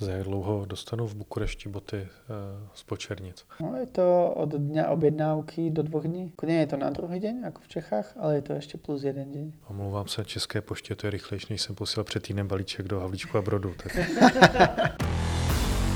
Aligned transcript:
Za 0.00 0.12
jak 0.12 0.22
dlouho 0.22 0.64
dostanu 0.64 1.06
v 1.06 1.14
Bukurešti 1.14 1.68
boty 1.68 1.96
e, 1.96 2.08
z 2.74 2.82
počernic? 2.82 3.44
No, 3.60 3.76
je 3.76 3.86
to 3.86 4.32
od 4.36 4.48
dňa 4.54 4.88
objednávky 4.88 5.70
do 5.70 5.82
dvoch 5.82 6.04
dní. 6.04 6.32
Nie 6.46 6.60
je 6.60 6.66
to 6.66 6.76
na 6.76 6.90
druhý 6.90 7.20
deň, 7.20 7.42
jako 7.44 7.60
v 7.60 7.68
Čechách, 7.68 8.14
ale 8.16 8.34
je 8.34 8.42
to 8.42 8.52
ještě 8.52 8.78
plus 8.78 9.02
jeden 9.02 9.32
deň. 9.32 9.52
Omlouvám 9.68 10.08
se, 10.08 10.24
České 10.24 10.60
poště 10.60 10.94
to 10.94 11.06
je 11.06 11.10
rychlejší, 11.10 11.46
než 11.50 11.62
jsem 11.62 11.74
posílal 11.74 12.04
před 12.04 12.22
týdnem 12.22 12.48
balíček 12.48 12.88
do 12.88 13.00
Havlíčku 13.00 13.38
a 13.38 13.42
Brodu. 13.42 13.74
Tak... 13.82 13.96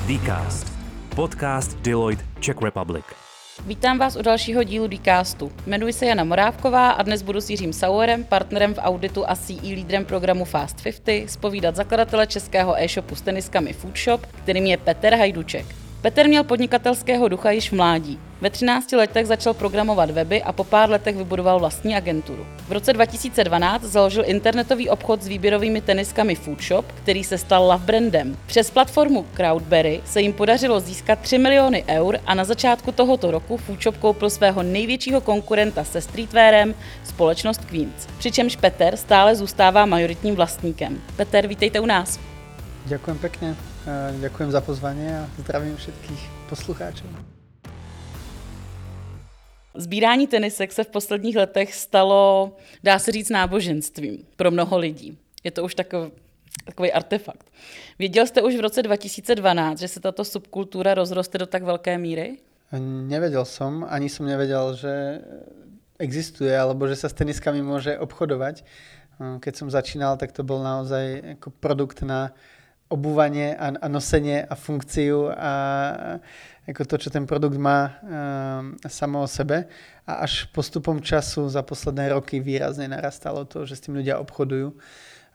Dcast. 0.06 0.72
Podcast 1.16 1.78
Deloitte 1.80 2.24
Czech 2.40 2.62
Republic. 2.62 3.29
Vítám 3.66 3.98
vás 3.98 4.16
u 4.16 4.22
dalšího 4.22 4.62
dílu 4.62 4.88
Dcastu. 4.88 5.52
Jmenuji 5.66 5.92
se 5.92 6.06
Jana 6.06 6.24
Morávková 6.24 6.90
a 6.90 7.02
dnes 7.02 7.22
budu 7.22 7.40
s 7.40 7.50
Jiřím 7.50 7.72
Sauerem, 7.72 8.24
partnerem 8.24 8.74
v 8.74 8.78
auditu 8.78 9.30
a 9.30 9.36
CE 9.36 9.62
lídrem 9.62 10.04
programu 10.04 10.44
Fast 10.44 10.82
50, 10.82 11.30
spovídat 11.30 11.76
zakladatele 11.76 12.26
českého 12.26 12.82
e-shopu 12.82 13.14
s 13.14 13.20
teniskami 13.20 13.72
Foodshop, 13.72 14.26
kterým 14.26 14.66
je 14.66 14.76
Petr 14.76 15.14
Hajduček. 15.14 15.66
Petr 16.02 16.28
měl 16.28 16.44
podnikatelského 16.44 17.28
ducha 17.28 17.50
již 17.50 17.70
v 17.70 17.74
mládí. 17.74 18.18
Ve 18.40 18.50
13 18.50 18.92
letech 18.92 19.26
začal 19.26 19.54
programovat 19.54 20.10
weby 20.10 20.42
a 20.42 20.52
po 20.52 20.64
pár 20.64 20.90
letech 20.90 21.16
vybudoval 21.16 21.58
vlastní 21.58 21.96
agenturu. 21.96 22.46
V 22.68 22.72
roce 22.72 22.92
2012 22.92 23.82
založil 23.82 24.22
internetový 24.26 24.88
obchod 24.88 25.22
s 25.22 25.28
výběrovými 25.28 25.80
teniskami 25.80 26.34
Foodshop, 26.34 26.92
který 26.92 27.24
se 27.24 27.38
stal 27.38 27.62
love 27.64 27.84
brandem. 27.84 28.36
Přes 28.46 28.70
platformu 28.70 29.26
Crowdberry 29.34 30.00
se 30.04 30.20
jim 30.20 30.32
podařilo 30.32 30.80
získat 30.80 31.18
3 31.18 31.38
miliony 31.38 31.84
eur 31.88 32.18
a 32.26 32.34
na 32.34 32.44
začátku 32.44 32.92
tohoto 32.92 33.30
roku 33.30 33.56
Foodshop 33.56 33.96
koupil 33.96 34.30
svého 34.30 34.62
největšího 34.62 35.20
konkurenta 35.20 35.84
se 35.84 36.00
streetwearem, 36.00 36.74
společnost 37.04 37.64
Queens. 37.64 38.06
Přičemž 38.18 38.56
Peter 38.56 38.96
stále 38.96 39.36
zůstává 39.36 39.86
majoritním 39.86 40.36
vlastníkem. 40.36 41.00
Peter, 41.16 41.46
vítejte 41.46 41.80
u 41.80 41.86
nás. 41.86 42.20
Ďakujem 42.86 43.18
pekne. 43.18 43.48
Ďakujem 44.20 44.50
za 44.50 44.60
pozvanie 44.60 45.08
a 45.12 45.28
zdravím 45.40 45.76
všetkých 45.76 46.48
poslucháčov. 46.48 47.39
Sbírání 49.74 50.26
tenisek 50.26 50.72
se 50.72 50.84
v 50.84 50.88
posledních 50.88 51.36
letech 51.36 51.74
stalo, 51.74 52.56
dá 52.82 52.98
se 52.98 53.12
říct, 53.12 53.30
náboženstvím 53.30 54.26
pro 54.36 54.50
mnoho 54.50 54.78
lidí. 54.78 55.18
Je 55.44 55.50
to 55.50 55.64
už 55.64 55.74
takový, 55.74 56.10
takový 56.64 56.92
artefakt. 56.92 57.50
Věděl 57.98 58.26
jste 58.26 58.42
už 58.42 58.56
v 58.56 58.60
roce 58.60 58.82
2012, 58.82 59.78
že 59.78 59.88
se 59.88 60.00
tato 60.00 60.24
subkultura 60.24 60.94
rozroste 60.94 61.38
do 61.38 61.46
tak 61.46 61.62
velké 61.62 61.98
míry? 61.98 62.38
Nevedel 62.78 63.42
som, 63.44 63.82
ani 63.82 64.06
som 64.06 64.30
nevedel, 64.30 64.78
že 64.78 65.26
existuje, 65.98 66.54
alebo 66.54 66.86
že 66.86 66.94
sa 66.94 67.10
s 67.10 67.18
teniskami 67.18 67.66
môže 67.66 67.98
obchodovať. 67.98 68.62
Keď 69.18 69.54
som 69.58 69.74
začínal, 69.74 70.14
tak 70.14 70.30
to 70.30 70.46
bol 70.46 70.62
naozaj 70.62 71.36
ako 71.38 71.50
produkt 71.58 72.06
na 72.06 72.30
obúvanie 72.86 73.58
a, 73.58 73.74
a 73.74 73.86
nosenie 73.90 74.46
a 74.46 74.54
funkciu 74.54 75.34
a 75.34 75.52
ako 76.68 76.82
to, 76.84 76.96
čo 77.06 77.08
ten 77.08 77.24
produkt 77.24 77.56
má 77.56 77.96
um, 78.00 78.76
samo 78.84 79.24
o 79.24 79.28
sebe. 79.28 79.68
A 80.04 80.26
až 80.26 80.48
postupom 80.52 81.00
času 81.00 81.48
za 81.48 81.64
posledné 81.64 82.12
roky 82.12 82.42
výrazne 82.42 82.88
narastalo 82.90 83.48
to, 83.48 83.64
že 83.64 83.78
s 83.78 83.84
tým 83.88 83.96
ľudia 84.00 84.20
obchodujú. 84.20 84.76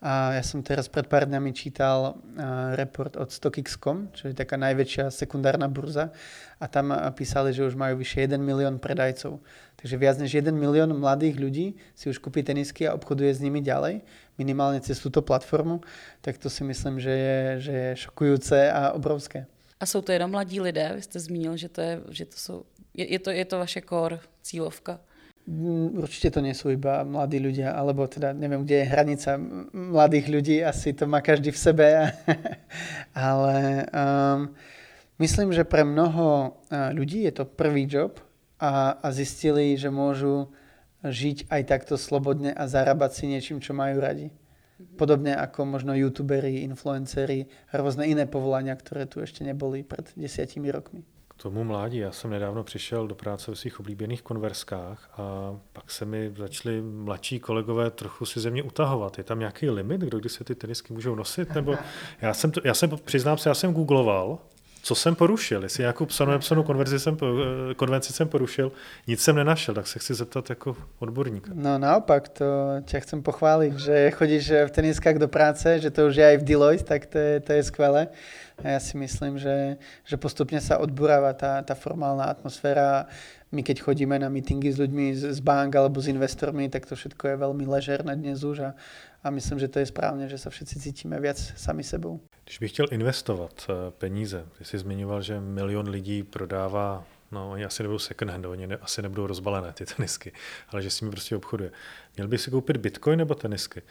A 0.05 0.37
ja 0.37 0.43
som 0.45 0.61
teraz 0.61 0.85
pred 0.85 1.07
pár 1.09 1.25
dňami 1.25 1.49
čítal 1.55 2.13
uh, 2.13 2.77
report 2.77 3.17
od 3.17 3.31
StockX.com, 3.33 4.13
čo 4.13 4.29
je 4.29 4.37
taká 4.37 4.53
najväčšia 4.59 5.09
sekundárna 5.09 5.65
burza 5.65 6.13
a 6.61 6.65
tam 6.69 6.93
písali, 7.17 7.51
že 7.51 7.65
už 7.65 7.73
majú 7.73 7.99
vyše 7.99 8.27
1 8.29 8.37
milión 8.37 8.77
predajcov. 8.77 9.41
Takže 9.81 9.95
viac 9.97 10.15
než 10.21 10.29
1 10.29 10.53
milión 10.53 10.93
mladých 10.93 11.41
ľudí 11.41 11.67
si 11.97 12.05
už 12.11 12.21
kúpi 12.21 12.45
tenisky 12.45 12.85
a 12.85 12.93
obchoduje 12.93 13.33
s 13.33 13.41
nimi 13.41 13.65
ďalej 13.65 14.05
minimálne 14.37 14.83
cez 14.83 14.99
túto 14.99 15.23
platformu, 15.23 15.81
tak 16.19 16.37
to 16.37 16.51
si 16.51 16.63
myslím, 16.63 16.99
že 16.99 17.11
je, 17.11 17.37
že 17.59 17.73
je 17.73 17.91
šokujúce 18.07 18.71
a 18.71 18.91
obrovské. 18.91 19.47
A 19.85 19.87
jsou 19.87 20.01
to 20.01 20.11
jenom 20.11 20.31
mladí 20.31 20.61
lidé? 20.61 20.91
Vy 20.95 21.01
jste 21.01 21.19
zmínil, 21.19 21.57
že 21.57 21.69
to 21.69 21.81
je, 21.81 22.01
že 22.09 22.25
to 22.25 22.37
jsou, 22.37 22.63
je, 22.93 23.11
je, 23.11 23.19
to, 23.19 23.29
je 23.29 23.45
to 23.45 23.57
vaše 23.59 23.81
core 23.89 24.19
cílovka? 24.41 24.99
Mm, 25.45 26.01
určite 26.01 26.33
to 26.33 26.41
nie 26.41 26.57
sú 26.57 26.73
iba 26.73 27.05
mladí 27.05 27.37
ľudia, 27.37 27.69
alebo 27.69 28.09
teda 28.09 28.33
neviem, 28.33 28.65
kde 28.65 28.81
je 28.81 28.89
hranica 28.89 29.37
mladých 29.77 30.25
ľudí, 30.25 30.57
asi 30.65 30.89
to 30.97 31.05
má 31.05 31.21
každý 31.21 31.53
v 31.53 31.61
sebe, 31.69 31.85
ale 33.13 33.85
um, 33.93 34.49
myslím, 35.21 35.53
že 35.53 35.69
pre 35.69 35.85
mnoho 35.85 36.57
ľudí 36.97 37.29
je 37.29 37.33
to 37.37 37.45
prvý 37.45 37.85
job 37.85 38.17
a, 38.57 38.97
a 39.05 39.07
zistili, 39.13 39.77
že 39.77 39.93
môžu 39.93 40.49
žiť 41.05 41.45
aj 41.45 41.61
takto 41.69 41.93
slobodne 41.93 42.57
a 42.57 42.65
zarábať 42.65 43.21
si 43.21 43.23
niečím, 43.29 43.61
čo 43.61 43.77
majú 43.77 44.01
radi. 44.01 44.33
Podobne 44.97 45.35
ako 45.35 45.65
možno 45.65 45.95
youtuberi, 45.95 46.67
influenceri 46.67 47.47
a 47.71 47.79
rôzne 47.79 48.07
iné 48.11 48.27
povolania, 48.27 48.75
ktoré 48.75 49.07
tu 49.07 49.23
ešte 49.23 49.47
neboli 49.47 49.87
pred 49.87 50.11
desiatimi 50.19 50.67
rokmi. 50.67 51.07
K 51.27 51.43
tomu 51.43 51.63
mládí. 51.63 51.97
Já 51.97 52.11
jsem 52.11 52.31
nedávno 52.31 52.63
přišel 52.63 53.07
do 53.07 53.15
práce 53.15 53.51
v 53.51 53.55
svých 53.55 53.79
oblíbených 53.79 54.21
konverskách 54.21 55.09
a 55.17 55.55
pak 55.73 55.91
se 55.91 56.05
mi 56.05 56.33
začali 56.37 56.81
mladší 56.81 57.39
kolegové 57.39 57.91
trochu 57.91 58.25
si 58.25 58.39
ze 58.39 58.49
mě 58.49 58.63
utahovat. 58.63 59.17
Je 59.17 59.23
tam 59.23 59.39
nějaký 59.39 59.69
limit, 59.69 60.01
kdo 60.01 60.19
kdy 60.19 60.29
se 60.29 60.43
ty 60.43 60.55
tenisky 60.55 60.93
můžou 60.93 61.15
nosit? 61.15 61.55
Nebo 61.55 61.75
já 62.21 62.33
jsem, 62.33 62.51
to, 62.51 62.61
já 62.63 62.73
jsem 62.73 62.89
přiznám 63.05 63.37
se, 63.37 63.49
já 63.49 63.55
jsem 63.55 63.73
googloval 63.73 64.39
co 64.85 64.95
jsem 64.95 65.15
porušil, 65.15 65.63
jestli 65.63 65.81
nějakou 65.81 66.05
psanou 66.05 66.31
nepsanou 66.31 66.65
jsem, 66.97 67.17
eh, 67.17 67.73
konvenci 67.73 68.13
jsem 68.13 68.27
porušil, 68.27 68.71
nic 69.07 69.21
jsem 69.21 69.35
nenašel, 69.35 69.73
tak 69.73 69.87
se 69.87 69.99
chci 69.99 70.13
zeptat 70.13 70.49
jako 70.49 70.75
odborníka. 70.99 71.51
No 71.53 71.77
naopak, 71.77 72.29
to 72.29 72.45
tě 72.85 72.99
chcem 72.99 73.21
pochválit, 73.21 73.79
že 73.79 74.11
chodíš 74.11 74.51
v 74.51 74.71
teniskách 74.71 75.15
do 75.15 75.27
práce, 75.27 75.79
že 75.79 75.89
to 75.89 76.07
už 76.07 76.15
je 76.15 76.25
aj 76.25 76.37
v 76.37 76.43
Deloitte, 76.43 76.83
tak 76.83 77.05
to 77.05 77.17
je, 77.17 77.39
to 77.39 77.51
je 77.53 77.63
skvelé. 77.63 78.07
A 78.63 78.77
ja 78.77 78.79
si 78.79 78.93
myslím, 78.97 79.41
že, 79.41 79.81
že 80.05 80.15
postupne 80.21 80.61
sa 80.61 80.77
odburáva 80.77 81.33
tá, 81.33 81.65
tá 81.65 81.75
formálna 81.75 82.29
atmosféra. 82.29 83.09
My 83.51 83.65
keď 83.65 83.81
chodíme 83.81 84.15
na 84.21 84.29
meetingy 84.29 84.69
s 84.69 84.77
ľuďmi 84.77 85.17
z, 85.17 85.33
z 85.33 85.39
bank 85.41 85.75
alebo 85.75 85.97
s 85.97 86.07
investormi, 86.07 86.69
tak 86.69 86.85
to 86.85 86.95
všetko 86.95 87.27
je 87.27 87.35
veľmi 87.41 87.65
ležerné 87.65 88.15
dnes 88.15 88.45
už 88.45 88.59
a, 88.59 88.71
a 89.23 89.27
myslím, 89.33 89.59
že 89.59 89.67
to 89.67 89.79
je 89.79 89.85
správně, 89.85 90.29
že 90.29 90.37
se 90.37 90.49
všetci 90.49 90.79
cítíme 90.79 91.19
viac 91.19 91.41
sami 91.57 91.83
sebou. 91.83 92.21
Když 92.45 92.59
bych 92.59 92.71
chtěl 92.71 92.85
investovat 92.91 93.67
eh, 93.69 93.91
peníze, 93.91 94.45
ty 94.57 94.65
jsi 94.65 94.77
zmiňoval, 94.77 95.21
že 95.21 95.39
milion 95.39 95.89
lidí 95.89 96.23
prodává, 96.23 97.05
no 97.31 97.51
oni 97.51 97.65
asi 97.65 97.83
nebudou 97.83 97.99
second 97.99 98.31
hand, 98.31 98.45
oni 98.45 98.67
ne, 98.67 98.77
asi 98.77 99.01
nebudou 99.01 99.27
rozbalené 99.27 99.73
ty 99.73 99.85
tenisky, 99.85 100.31
ale 100.69 100.81
že 100.81 100.89
s 100.89 101.01
nimi 101.01 101.11
prostě 101.11 101.35
obchoduje. 101.35 101.71
Měl 102.15 102.27
by 102.27 102.37
si 102.37 102.51
koupit 102.51 102.77
bitcoin 102.77 103.19
nebo 103.19 103.35
tenisky? 103.35 103.81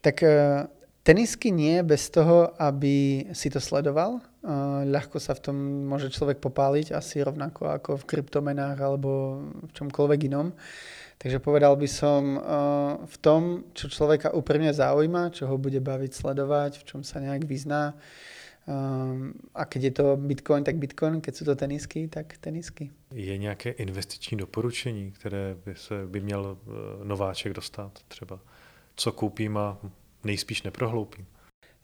Tak 0.00 0.22
eh, 0.22 0.66
tenisky 1.02 1.50
nie 1.50 1.82
bez 1.82 2.10
toho, 2.10 2.62
aby 2.62 3.26
si 3.32 3.50
to 3.50 3.60
sledoval. 3.60 4.20
Eh, 4.20 4.84
ľahko 4.92 5.16
sa 5.20 5.34
v 5.34 5.40
tom 5.40 5.56
môže 5.88 6.12
človek 6.12 6.38
popáliť, 6.38 6.92
asi 6.92 7.24
rovnako 7.24 7.66
ako 7.66 7.90
v 7.96 8.04
kryptomenách 8.04 8.78
alebo 8.80 9.40
v 9.66 9.72
čomkoľvek 9.72 10.20
inom. 10.28 10.52
Takže 11.16 11.38
povedal 11.40 11.76
by 11.76 11.88
som 11.88 12.36
uh, 12.36 12.42
v 13.08 13.16
tom, 13.24 13.64
čo 13.72 13.88
človeka 13.88 14.36
úprimne 14.36 14.68
zaujíma, 14.68 15.32
čo 15.32 15.48
ho 15.48 15.56
bude 15.56 15.80
baviť 15.80 16.12
sledovať, 16.12 16.78
v 16.78 16.84
čom 16.84 17.00
sa 17.00 17.24
nejak 17.24 17.48
vyzná. 17.48 17.96
Um, 18.66 19.32
a 19.54 19.64
keď 19.64 19.82
je 19.82 19.90
to 19.90 20.06
Bitcoin, 20.16 20.64
tak 20.64 20.76
Bitcoin, 20.76 21.20
keď 21.20 21.32
sú 21.34 21.44
to 21.46 21.54
tenisky, 21.56 22.08
tak 22.08 22.36
tenisky. 22.36 22.90
Je 23.14 23.38
nějaké 23.38 23.70
investiční 23.70 24.36
doporučení, 24.36 25.10
které 25.10 25.56
by, 25.64 25.74
se, 25.74 26.06
by 26.06 26.20
měl 26.20 26.58
uh, 26.66 27.04
nováček 27.04 27.52
dostat 27.52 27.92
třeba? 28.08 28.40
Co 28.96 29.12
koupím 29.12 29.56
a 29.56 29.78
nejspíš 30.24 30.62
neprohloupím? 30.62 31.26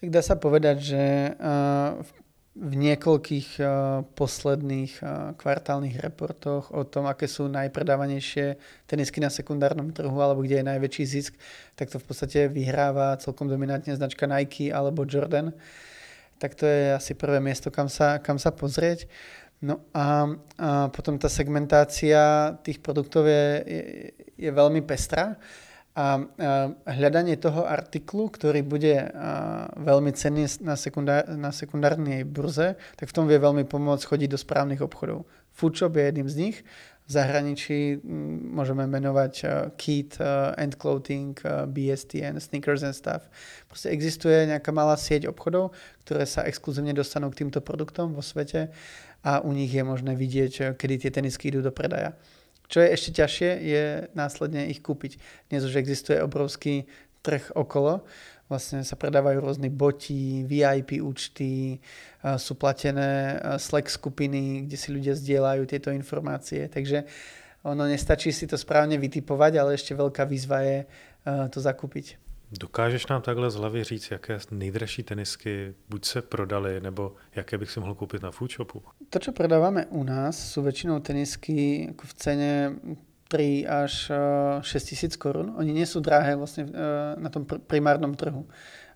Tak 0.02 0.10
dá 0.10 0.18
sa 0.18 0.34
povedať, 0.34 0.82
že 0.82 1.30
uh, 1.38 2.02
v 2.02 2.10
v 2.52 2.72
niekoľkých 2.76 3.48
uh, 3.64 3.68
posledných 4.12 5.00
uh, 5.00 5.32
kvartálnych 5.40 5.96
reportoch 5.96 6.68
o 6.68 6.84
tom, 6.84 7.08
aké 7.08 7.24
sú 7.24 7.48
najpredávanejšie 7.48 8.60
tenisky 8.84 9.24
na 9.24 9.32
sekundárnom 9.32 9.88
trhu 9.88 10.12
alebo 10.20 10.44
kde 10.44 10.60
je 10.60 10.68
najväčší 10.68 11.04
zisk, 11.08 11.32
tak 11.72 11.88
to 11.88 11.96
v 11.96 12.04
podstate 12.04 12.52
vyhráva 12.52 13.16
celkom 13.16 13.48
dominantne 13.48 13.96
značka 13.96 14.28
Nike 14.28 14.68
alebo 14.68 15.08
Jordan. 15.08 15.56
Tak 16.36 16.52
to 16.52 16.68
je 16.68 16.92
asi 16.92 17.16
prvé 17.16 17.40
miesto, 17.40 17.72
kam 17.72 17.88
sa, 17.88 18.20
kam 18.20 18.36
sa 18.36 18.52
pozrieť. 18.52 19.08
No 19.62 19.80
a, 19.94 20.26
a 20.58 20.90
potom 20.92 21.16
tá 21.16 21.32
segmentácia 21.32 22.52
tých 22.66 22.82
produktov 22.82 23.30
je, 23.30 23.46
je, 23.64 23.82
je 24.36 24.50
veľmi 24.52 24.84
pestrá. 24.84 25.40
A 25.92 26.24
hľadanie 26.88 27.36
toho 27.36 27.68
artiklu, 27.68 28.32
ktorý 28.32 28.64
bude 28.64 29.12
veľmi 29.76 30.16
cenný 30.16 30.48
na, 30.64 30.72
sekundár, 30.72 31.28
na 31.28 31.52
sekundárnej 31.52 32.24
burze, 32.24 32.80
tak 32.96 33.12
v 33.12 33.16
tom 33.16 33.28
vie 33.28 33.36
veľmi 33.36 33.68
pomôcť 33.68 34.08
chodiť 34.08 34.28
do 34.32 34.40
správnych 34.40 34.80
obchodov. 34.80 35.28
Foodshop 35.52 36.00
je 36.00 36.04
jedným 36.08 36.28
z 36.32 36.36
nich. 36.40 36.56
V 37.02 37.10
zahraničí 37.12 38.00
môžeme 38.56 38.88
menovať 38.88 39.34
Kit, 39.76 40.16
End 40.56 40.80
Clothing, 40.80 41.36
BSTN, 41.68 42.40
Sneakers 42.40 42.88
and 42.88 42.96
Stuff. 42.96 43.28
Proste 43.68 43.92
existuje 43.92 44.48
nejaká 44.48 44.72
malá 44.72 44.96
sieť 44.96 45.28
obchodov, 45.28 45.76
ktoré 46.08 46.24
sa 46.24 46.48
exkluzívne 46.48 46.96
dostanú 46.96 47.28
k 47.28 47.44
týmto 47.44 47.60
produktom 47.60 48.16
vo 48.16 48.24
svete 48.24 48.72
a 49.20 49.44
u 49.44 49.52
nich 49.52 49.74
je 49.74 49.84
možné 49.84 50.16
vidieť, 50.16 50.72
kedy 50.78 50.94
tie 51.04 51.10
tenisky 51.12 51.52
idú 51.52 51.60
do 51.60 51.74
predaja. 51.74 52.16
Čo 52.72 52.80
je 52.80 52.88
ešte 52.88 53.20
ťažšie, 53.20 53.50
je 53.68 53.84
následne 54.16 54.64
ich 54.72 54.80
kúpiť. 54.80 55.20
Dnes 55.52 55.60
už 55.60 55.76
existuje 55.76 56.16
obrovský 56.24 56.88
trh 57.20 57.52
okolo. 57.52 58.00
Vlastne 58.48 58.80
sa 58.80 58.96
predávajú 58.96 59.44
rôzne 59.44 59.68
boti, 59.68 60.40
VIP 60.48 61.04
účty, 61.04 61.76
sú 62.40 62.56
platené 62.56 63.36
Slack 63.60 63.92
skupiny, 63.92 64.64
kde 64.64 64.76
si 64.80 64.88
ľudia 64.88 65.12
zdieľajú 65.12 65.68
tieto 65.68 65.92
informácie. 65.92 66.64
Takže 66.72 67.04
ono 67.60 67.84
nestačí 67.84 68.32
si 68.32 68.48
to 68.48 68.56
správne 68.56 68.96
vytipovať, 68.96 69.52
ale 69.60 69.76
ešte 69.76 69.92
veľká 69.92 70.24
výzva 70.24 70.64
je 70.64 70.88
to 71.52 71.60
zakúpiť. 71.60 72.21
Dokážeš 72.60 73.06
nám 73.06 73.22
takhle 73.22 73.50
z 73.50 73.54
hlavy 73.54 73.84
říct, 73.84 74.10
jaké 74.10 74.38
nejdražší 74.50 75.02
tenisky 75.02 75.74
buď 75.88 76.04
se 76.04 76.22
prodaly, 76.22 76.80
nebo 76.80 77.14
jaké 77.34 77.58
bych 77.58 77.70
si 77.70 77.80
mohl 77.80 77.94
koupit 77.94 78.22
na 78.22 78.30
Foodshopu? 78.30 78.82
To, 79.10 79.18
čo 79.18 79.32
predávame 79.32 79.86
u 79.88 80.04
nás, 80.04 80.36
sú 80.36 80.60
väčšinou 80.60 81.00
tenisky 81.00 81.88
v 81.96 82.12
cene 82.14 82.76
3 83.32 83.64
až 83.64 84.12
6 84.60 84.68
eh, 84.68 84.80
tisíc 84.84 85.16
korun. 85.16 85.56
Oni 85.56 85.72
nie 85.72 85.88
sú 85.88 86.04
drahé 86.04 86.36
vlastne 86.36 86.68
eh, 86.68 87.16
na 87.16 87.32
tom 87.32 87.48
primárnom 87.48 88.12
trhu. 88.12 88.44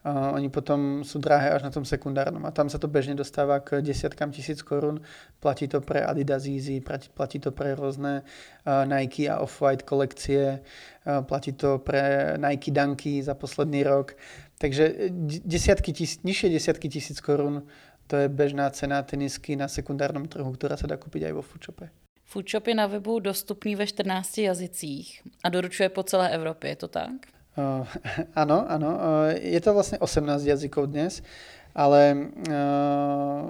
Oni 0.06 0.46
potom 0.54 1.02
sú 1.02 1.18
drahé 1.18 1.50
až 1.50 1.66
na 1.66 1.74
tom 1.74 1.82
sekundárnom 1.82 2.46
a 2.46 2.54
tam 2.54 2.70
sa 2.70 2.78
to 2.78 2.86
bežne 2.86 3.18
dostáva 3.18 3.58
k 3.58 3.82
desiatkám 3.82 4.30
tisíc 4.30 4.62
korun. 4.62 5.02
Platí 5.42 5.66
to 5.66 5.82
pre 5.82 5.98
Adidas 5.98 6.46
Yeezy, 6.46 6.78
platí 7.10 7.42
to 7.42 7.50
pre 7.50 7.74
rôzne 7.74 8.22
Nike 8.64 9.26
a 9.26 9.42
Off-White 9.42 9.82
kolekcie, 9.82 10.62
platí 11.02 11.58
to 11.58 11.82
pre 11.82 12.38
Nike 12.38 12.70
Dunky 12.70 13.18
za 13.18 13.34
posledný 13.34 13.82
rok. 13.82 14.14
Takže 14.62 15.10
desiatky 15.42 15.90
tis, 15.90 16.22
nižšie 16.22 16.54
desiatky 16.54 16.86
tisíc 16.86 17.18
korun 17.18 17.66
to 18.06 18.16
je 18.16 18.30
bežná 18.30 18.70
cena 18.70 19.02
tenisky 19.02 19.58
na 19.58 19.66
sekundárnom 19.66 20.30
trhu, 20.30 20.54
ktorá 20.54 20.78
sa 20.78 20.86
dá 20.86 20.94
kúpiť 20.94 21.26
aj 21.26 21.32
vo 21.34 21.42
Foodshope. 21.42 21.90
Foodshop 22.26 22.66
je 22.66 22.74
na 22.74 22.86
webu 22.86 23.18
dostupný 23.18 23.74
ve 23.74 23.86
14 23.86 24.38
jazycích 24.38 25.22
a 25.44 25.48
doručuje 25.50 25.88
po 25.88 26.02
celé 26.02 26.30
Evropě, 26.30 26.70
je 26.70 26.76
to 26.76 26.88
tak? 26.88 27.12
Uh, 27.56 27.88
áno, 28.42 28.68
áno. 28.68 28.90
Je 29.32 29.58
to 29.64 29.72
vlastne 29.72 29.98
18 29.98 30.44
jazykov 30.44 30.92
dnes, 30.92 31.24
ale 31.72 32.30
uh, 32.46 33.48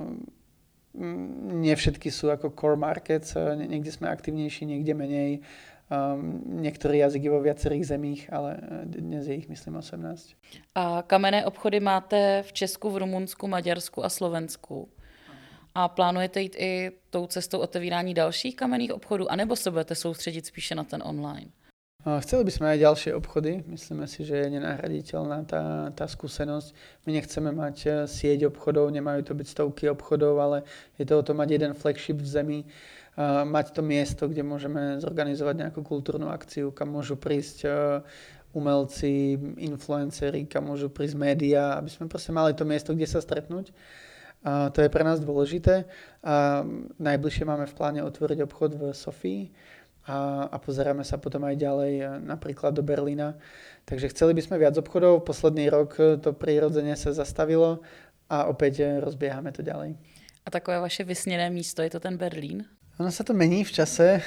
nie 1.52 1.74
všetky 1.76 2.08
sú 2.08 2.32
ako 2.32 2.54
core 2.56 2.78
markets. 2.80 3.36
Niekde 3.36 3.92
sme 3.92 4.08
aktivnejší, 4.08 4.64
niekde 4.64 4.94
menej. 4.96 5.44
Um, 5.86 6.42
niektorý 6.62 6.98
jazyk 6.98 7.22
je 7.22 7.30
vo 7.30 7.38
viacerých 7.38 7.86
zemích, 7.86 8.26
ale 8.34 8.58
dnes 8.90 9.30
je 9.30 9.38
ich, 9.38 9.46
myslím, 9.46 9.78
18. 9.78 10.34
A 10.74 11.06
kamenné 11.06 11.46
obchody 11.46 11.78
máte 11.80 12.42
v 12.42 12.52
Česku, 12.52 12.90
v 12.90 13.06
Rumunsku, 13.06 13.46
Maďarsku 13.46 14.04
a 14.04 14.08
Slovensku. 14.08 14.88
A 15.74 15.88
plánujete 15.88 16.40
jít 16.40 16.56
i 16.58 16.90
tou 17.10 17.26
cestou 17.26 17.58
otevírání 17.58 18.14
dalších 18.14 18.56
kamenných 18.56 18.92
obchodů, 18.92 19.30
anebo 19.30 19.56
se 19.56 19.70
budete 19.70 19.94
soustředit 19.94 20.46
spíše 20.46 20.74
na 20.74 20.84
ten 20.84 21.02
online? 21.06 21.50
Chceli 22.06 22.46
by 22.46 22.52
sme 22.54 22.66
aj 22.70 22.84
ďalšie 22.86 23.12
obchody. 23.18 23.66
Myslíme 23.66 24.06
si, 24.06 24.22
že 24.22 24.38
je 24.38 24.54
nenahraditeľná 24.54 25.42
tá, 25.42 25.90
tá 25.90 26.06
skúsenosť. 26.06 26.70
My 27.02 27.18
nechceme 27.18 27.50
mať 27.50 27.76
eh, 27.82 27.92
sieť 28.06 28.46
obchodov, 28.46 28.94
nemajú 28.94 29.26
to 29.26 29.34
byť 29.34 29.46
stovky 29.50 29.90
obchodov, 29.90 30.38
ale 30.38 30.62
je 31.02 31.02
to 31.02 31.18
o 31.18 31.26
to 31.26 31.34
mať 31.34 31.58
jeden 31.58 31.72
flagship 31.74 32.22
v 32.22 32.30
zemi, 32.30 32.60
mať 33.48 33.72
to 33.72 33.82
miesto, 33.82 34.28
kde 34.28 34.44
môžeme 34.44 35.00
zorganizovať 35.00 35.66
nejakú 35.66 35.80
kultúrnu 35.80 36.28
akciu, 36.28 36.68
kam 36.70 36.94
môžu 36.94 37.18
prísť 37.18 37.58
eh, 37.66 37.74
umelci, 38.54 39.34
influenceri, 39.58 40.46
kam 40.46 40.70
môžu 40.70 40.86
prísť 40.86 41.18
médiá, 41.18 41.74
aby 41.74 41.90
sme 41.90 42.06
proste 42.06 42.30
mali 42.30 42.54
to 42.54 42.62
miesto, 42.62 42.94
kde 42.94 43.10
sa 43.10 43.18
stretnúť. 43.18 43.74
A 44.46 44.70
to 44.70 44.78
je 44.78 44.92
pre 44.94 45.02
nás 45.02 45.18
dôležité. 45.18 45.90
A 46.22 46.62
najbližšie 47.02 47.42
máme 47.42 47.66
v 47.66 47.74
pláne 47.74 48.00
otvoriť 48.06 48.46
obchod 48.46 48.78
v 48.78 48.82
Sofii 48.94 49.50
a, 50.06 50.46
a 50.46 50.56
pozeráme 50.62 51.02
sa 51.02 51.18
potom 51.18 51.42
aj 51.42 51.58
ďalej 51.58 51.92
e, 51.98 52.04
napríklad 52.22 52.70
do 52.70 52.82
Berlína. 52.86 53.34
Takže 53.82 54.14
chceli 54.14 54.38
by 54.38 54.42
sme 54.42 54.56
viac 54.62 54.78
obchodov, 54.78 55.26
posledný 55.26 55.66
rok 55.66 55.98
to 56.22 56.30
prirodzene 56.30 56.94
sa 56.94 57.10
zastavilo 57.10 57.82
a 58.30 58.46
opäť 58.46 58.86
e, 58.86 59.02
rozbiehame 59.02 59.50
to 59.50 59.66
ďalej. 59.66 59.98
A 60.46 60.48
takové 60.50 60.78
vaše 60.78 61.04
vysněné 61.04 61.50
místo, 61.50 61.82
je 61.82 61.90
to 61.90 62.00
ten 62.00 62.16
Berlín? 62.16 62.64
Ono 62.96 63.12
sa 63.12 63.26
to 63.26 63.34
mení 63.34 63.60
v 63.66 63.72
čase. 63.76 64.22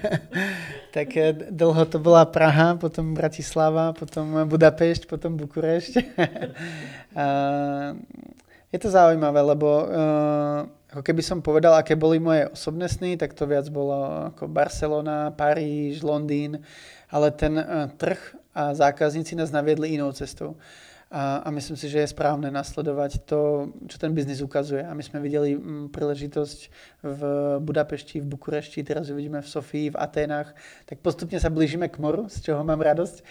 tak 0.94 1.08
e, 1.18 1.34
dlho 1.50 1.84
to 1.90 1.98
bola 1.98 2.22
Praha, 2.30 2.78
potom 2.78 3.10
Bratislava, 3.14 3.90
potom 3.92 4.46
Budapešť, 4.46 5.10
potom 5.10 5.34
Bukurešť. 5.34 5.94
je 8.72 8.78
to 8.78 8.88
zaujímavé, 8.90 9.40
lebo 9.42 9.68
ako 10.90 11.06
keby 11.06 11.22
som 11.22 11.38
povedal, 11.38 11.78
aké 11.78 11.94
boli 11.94 12.18
moje 12.18 12.50
osobné 12.50 12.90
sny, 12.90 13.14
tak 13.14 13.30
to 13.38 13.46
viac 13.46 13.70
bolo 13.70 14.26
ako 14.34 14.50
Barcelona, 14.50 15.30
Paríž, 15.30 16.02
Londýn, 16.02 16.58
ale 17.06 17.30
ten 17.30 17.54
uh, 17.54 17.86
trh 17.94 18.18
a 18.50 18.74
zákazníci 18.74 19.38
nás 19.38 19.54
naviedli 19.54 19.94
inou 19.94 20.10
cestou. 20.10 20.58
A, 21.10 21.42
a 21.42 21.50
myslím 21.50 21.74
si, 21.74 21.90
že 21.90 21.98
je 21.98 22.14
správne 22.14 22.54
nasledovať 22.54 23.26
to, 23.26 23.70
čo 23.90 23.98
ten 23.98 24.14
biznis 24.14 24.38
ukazuje. 24.38 24.86
A 24.86 24.94
my 24.94 25.02
sme 25.02 25.18
videli 25.18 25.58
príležitosť 25.90 26.58
v 27.02 27.20
Budapešti, 27.58 28.22
v 28.22 28.30
Bukurešti, 28.30 28.86
teraz 28.86 29.10
ju 29.10 29.18
vidíme 29.18 29.42
v 29.42 29.50
Sofii, 29.50 29.90
v 29.90 29.98
Aténach. 29.98 30.54
Tak 30.86 31.02
postupne 31.02 31.42
sa 31.42 31.50
blížime 31.50 31.90
k 31.90 31.98
moru, 31.98 32.30
z 32.30 32.46
čoho 32.46 32.62
mám 32.62 32.78
radosť. 32.78 33.26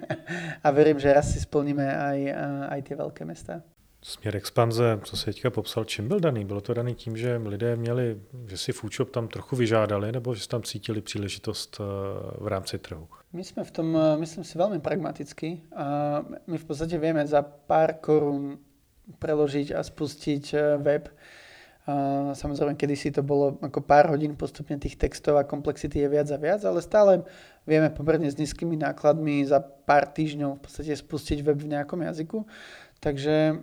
a 0.64 0.68
verím, 0.72 0.96
že 0.96 1.12
raz 1.12 1.28
si 1.28 1.40
splníme 1.44 1.84
aj, 1.84 2.18
aj 2.72 2.80
tie 2.88 2.96
veľké 2.96 3.22
mesta. 3.28 3.60
Směr 4.02 4.36
expanze, 4.36 5.00
co 5.04 5.16
se 5.16 5.24
teďka 5.24 5.50
popsal, 5.50 5.84
čím 5.84 6.08
byl 6.08 6.20
daný? 6.20 6.44
Bylo 6.44 6.60
to 6.60 6.74
daný 6.74 6.94
tím, 6.94 7.16
že 7.16 7.40
lidé 7.44 7.76
měli, 7.76 8.20
že 8.46 8.58
si 8.58 8.72
Foodshop 8.72 9.10
tam 9.10 9.28
trochu 9.28 9.56
vyžádali, 9.56 10.12
nebo 10.12 10.34
že 10.34 10.48
tam 10.48 10.62
cítili 10.62 11.00
příležitost 11.00 11.80
eh, 11.80 11.84
v 12.40 12.46
rámci 12.46 12.78
trhu? 12.78 13.08
My 13.32 13.44
sme 13.44 13.64
v 13.64 13.70
tom, 13.70 13.96
eh, 13.96 14.16
myslím 14.16 14.44
si, 14.44 14.58
veľmi 14.58 14.78
pragmaticky. 14.78 15.62
My 16.46 16.56
v 16.58 16.64
podstate 16.64 16.98
vieme 16.98 17.26
za 17.26 17.42
pár 17.42 17.98
korún 17.98 18.58
preložiť 19.18 19.74
a 19.74 19.82
spustiť 19.82 20.44
eh, 20.54 20.60
web. 20.78 21.10
Samozrejme, 22.32 22.76
kedysi 22.76 23.08
to 23.08 23.24
bolo 23.24 23.56
ako 23.64 23.80
pár 23.80 24.12
hodín 24.12 24.36
postupne 24.36 24.76
tých 24.76 25.00
textov 25.00 25.40
a 25.40 25.48
komplexity 25.48 26.04
je 26.04 26.12
viac 26.12 26.28
a 26.28 26.36
viac, 26.36 26.60
ale 26.60 26.84
stále 26.84 27.24
vieme 27.64 27.88
pomerne 27.88 28.28
s 28.28 28.36
nízkymi 28.36 28.76
nákladmi 28.76 29.40
za 29.48 29.64
pár 29.64 30.04
týždňov 30.04 30.60
v 30.60 30.62
podstate 30.68 30.92
spustiť 30.92 31.40
web 31.40 31.56
v 31.56 31.72
nejakom 31.72 32.04
jazyku. 32.04 32.44
Takže 32.98 33.62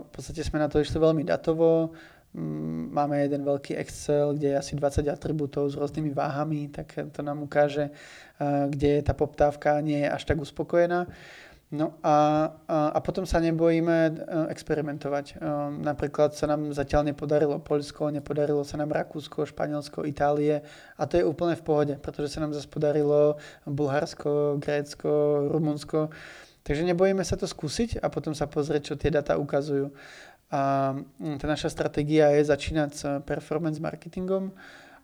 v 0.00 0.08
podstate 0.08 0.40
sme 0.40 0.64
na 0.64 0.68
to 0.72 0.80
išli 0.80 0.96
veľmi 0.96 1.28
datovo. 1.28 1.92
Mm, 2.32 2.94
máme 2.94 3.20
jeden 3.20 3.42
veľký 3.44 3.74
Excel, 3.76 4.32
kde 4.38 4.54
je 4.54 4.60
asi 4.60 4.72
20 4.78 5.12
atribútov 5.12 5.68
s 5.68 5.76
rôznymi 5.76 6.14
váhami, 6.14 6.70
tak 6.72 7.10
to 7.10 7.20
nám 7.26 7.42
ukáže, 7.42 7.90
kde 8.40 9.02
tá 9.02 9.12
poptávka 9.12 9.82
nie 9.82 10.06
je 10.06 10.08
až 10.08 10.22
tak 10.24 10.38
uspokojená. 10.38 11.10
No 11.70 11.94
a, 12.02 12.50
a, 12.66 12.78
a 12.90 12.98
potom 12.98 13.22
sa 13.22 13.38
nebojíme 13.38 13.98
e, 14.10 14.12
experimentovať. 14.50 15.38
E, 15.38 15.46
napríklad 15.86 16.34
sa 16.34 16.50
nám 16.50 16.74
zatiaľ 16.74 17.14
nepodarilo 17.14 17.62
Poľsko, 17.62 18.10
nepodarilo 18.10 18.66
sa 18.66 18.74
nám 18.74 18.90
Rakúsko, 18.90 19.46
Španielsko, 19.46 20.02
Itálie 20.02 20.66
a 20.98 21.02
to 21.06 21.22
je 21.22 21.22
úplne 21.22 21.54
v 21.54 21.62
pohode, 21.62 21.94
pretože 22.02 22.34
sa 22.34 22.42
nám 22.42 22.58
zase 22.58 22.66
podarilo 22.66 23.38
Bulharsko, 23.70 24.58
Grécko, 24.58 25.46
Rumunsko. 25.46 26.10
Takže 26.62 26.84
nebojíme 26.84 27.24
sa 27.24 27.40
to 27.40 27.48
skúsiť 27.48 28.04
a 28.04 28.12
potom 28.12 28.36
sa 28.36 28.44
pozrieť, 28.44 28.92
čo 28.92 29.00
tie 29.00 29.08
data 29.08 29.40
ukazujú. 29.40 29.90
A 30.50 30.92
mm, 30.98 31.38
tá 31.40 31.46
naša 31.46 31.70
stratégia 31.70 32.34
je 32.36 32.50
začínať 32.50 32.90
s 32.90 33.02
performance 33.22 33.78
marketingom 33.78 34.50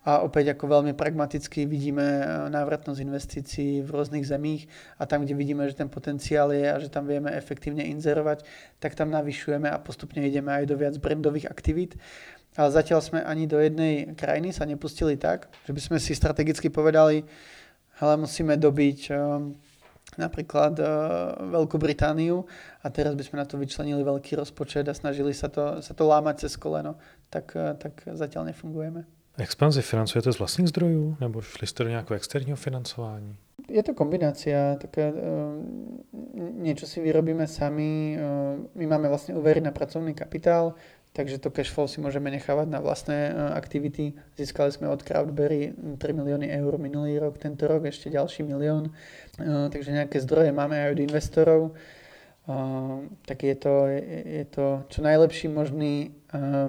a 0.06 0.22
opäť 0.22 0.54
ako 0.54 0.70
veľmi 0.70 0.94
pragmaticky 0.94 1.66
vidíme 1.66 2.02
e, 2.02 2.25
návratnosť 2.54 3.02
investícií 3.02 3.82
v 3.82 3.90
rôznych 3.90 4.22
zemích 4.22 4.70
a 5.02 5.06
tam, 5.06 5.26
kde 5.26 5.34
vidíme, 5.34 5.66
že 5.66 5.75
ten 5.75 5.90
potenciál 5.90 6.54
je 6.54 6.62
a 6.62 6.78
že 6.78 6.86
tam 6.86 7.10
vieme 7.10 7.34
efektívne 7.34 7.82
inzerovať, 7.90 8.46
tak 8.78 8.94
tam 8.94 9.10
navyšujeme 9.10 9.66
a 9.66 9.82
postupne 9.82 10.22
ideme 10.22 10.54
aj 10.54 10.70
do 10.70 10.78
viac 10.78 10.94
brandových 11.02 11.50
aktivít. 11.50 11.98
Ale 12.54 12.70
zatiaľ 12.70 13.02
sme 13.02 13.18
ani 13.18 13.50
do 13.50 13.58
jednej 13.58 14.14
krajiny 14.14 14.54
sa 14.54 14.62
nepustili 14.62 15.18
tak, 15.18 15.50
že 15.66 15.75
by 15.75 15.80
sme 15.82 15.98
si 15.98 16.14
strategicky 16.14 16.70
povedali, 16.70 17.26
ale 17.98 18.14
musíme 18.14 18.54
dobiť 18.54 19.10
e, 19.10 19.12
napríklad 20.14 20.78
uh, 20.78 20.86
Veľkú 21.50 21.82
Britániu. 21.82 22.46
A 22.82 22.86
teraz 22.94 23.18
by 23.18 23.26
sme 23.26 23.42
na 23.42 23.46
to 23.46 23.58
vyčlenili 23.58 24.06
veľký 24.06 24.38
rozpočet 24.38 24.86
a 24.86 24.94
snažili 24.94 25.34
sa 25.34 25.50
to, 25.50 25.82
sa 25.82 25.90
to 25.90 26.06
lámať 26.06 26.46
cez 26.46 26.54
koleno, 26.54 26.94
tak, 27.26 27.50
uh, 27.58 27.75
tak 27.75 28.06
zatiaľ 28.06 28.54
nefungujeme. 28.54 29.02
Expanzi 29.36 29.82
financujete 29.82 30.32
z 30.32 30.38
vlastných 30.38 30.68
zdrojů? 30.68 31.16
Nebo 31.20 31.40
šli 31.40 31.66
jste 31.66 31.84
do 31.84 31.90
nějakého 31.90 32.16
externího 32.16 32.56
financování? 32.56 33.36
Je 33.68 33.82
to 33.82 33.94
kombinácia, 33.94 34.78
také, 34.78 35.12
uh, 35.12 35.18
niečo 36.62 36.86
si 36.86 37.02
vyrobíme 37.02 37.50
sami, 37.50 38.14
uh, 38.14 38.62
my 38.78 38.86
máme 38.86 39.10
vlastne 39.10 39.34
úvery 39.34 39.58
na 39.60 39.75
pracovný 39.75 40.14
kapitál, 40.14 40.78
takže 41.16 41.40
to 41.40 41.49
cash 41.49 41.73
flow 41.73 41.88
si 41.88 41.96
môžeme 42.04 42.28
nechávať 42.28 42.68
na 42.68 42.85
vlastné 42.85 43.32
uh, 43.32 43.56
aktivity. 43.56 44.12
Získali 44.37 44.68
sme 44.68 44.92
od 44.92 45.00
Crowdberry 45.00 45.73
3 45.73 45.96
milióny 46.12 46.52
eur 46.52 46.76
minulý 46.76 47.16
rok, 47.16 47.40
tento 47.40 47.64
rok 47.64 47.88
ešte 47.88 48.12
ďalší 48.12 48.44
milión, 48.44 48.92
uh, 49.40 49.73
takže 49.73 49.96
nejaké 49.96 50.20
zdroje 50.20 50.52
máme 50.52 50.76
aj 50.76 50.88
od 50.92 51.00
investorov. 51.00 51.62
Uh, 52.44 53.08
tak 53.25 53.42
je 53.42 53.56
to, 53.56 53.88
je, 53.88 54.44
to 54.52 54.85
čo 54.92 55.00
najlepší 55.02 55.49
možný 55.50 56.14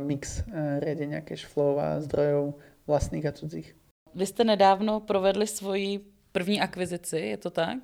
mix 0.02 0.42
riadenia 0.80 1.22
cash 1.22 1.46
flow 1.46 1.78
a 1.78 2.00
zdrojov 2.02 2.56
vlastných 2.88 3.28
a 3.28 3.36
cudzích. 3.36 3.76
Vy 4.16 4.26
jste 4.26 4.44
nedávno 4.44 5.00
provedli 5.00 5.48
svoji 5.48 6.00
první 6.32 6.62
akvizici, 6.62 7.18
je 7.18 7.38
to 7.38 7.50
tak? 7.50 7.78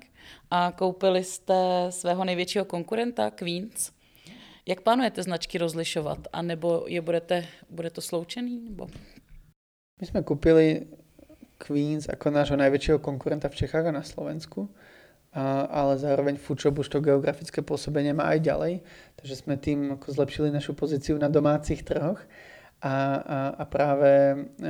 A 0.50 0.72
koupili 0.72 1.24
jste 1.24 1.86
svého 1.90 2.24
největšího 2.24 2.64
konkurenta 2.64 3.30
Queens. 3.30 3.90
Jak 4.68 4.80
plánujete 4.80 5.22
značky 5.22 5.58
rozlišovat? 5.58 6.18
A 6.32 6.42
nebo 6.42 6.84
je 6.88 7.00
budete, 7.00 7.46
bude 7.70 7.90
to 7.90 8.00
sloučený? 8.00 8.60
Nebo? 8.60 8.86
My 10.00 10.06
jsme 10.06 10.22
koupili 10.22 10.86
Queens 11.58 12.08
ako 12.08 12.30
nášho 12.30 12.56
najväčšieho 12.56 12.98
konkurenta 12.98 13.48
v 13.48 13.54
Čechách 13.54 13.86
a 13.86 13.92
na 13.92 14.02
Slovensku 14.02 14.68
ale 15.70 15.98
zároveň 15.98 16.38
Foodshop 16.38 16.78
už 16.78 16.88
to 16.88 17.02
geografické 17.02 17.58
pôsobenie 17.58 18.14
má 18.14 18.30
aj 18.30 18.40
ďalej, 18.46 18.74
takže 19.18 19.34
sme 19.34 19.58
tým 19.58 19.98
ako 19.98 20.14
zlepšili 20.14 20.54
našu 20.54 20.78
pozíciu 20.78 21.18
na 21.18 21.26
domácich 21.26 21.82
trhoch 21.82 22.22
a, 22.78 22.94
a, 23.18 23.38
a 23.58 23.64
práve 23.66 24.10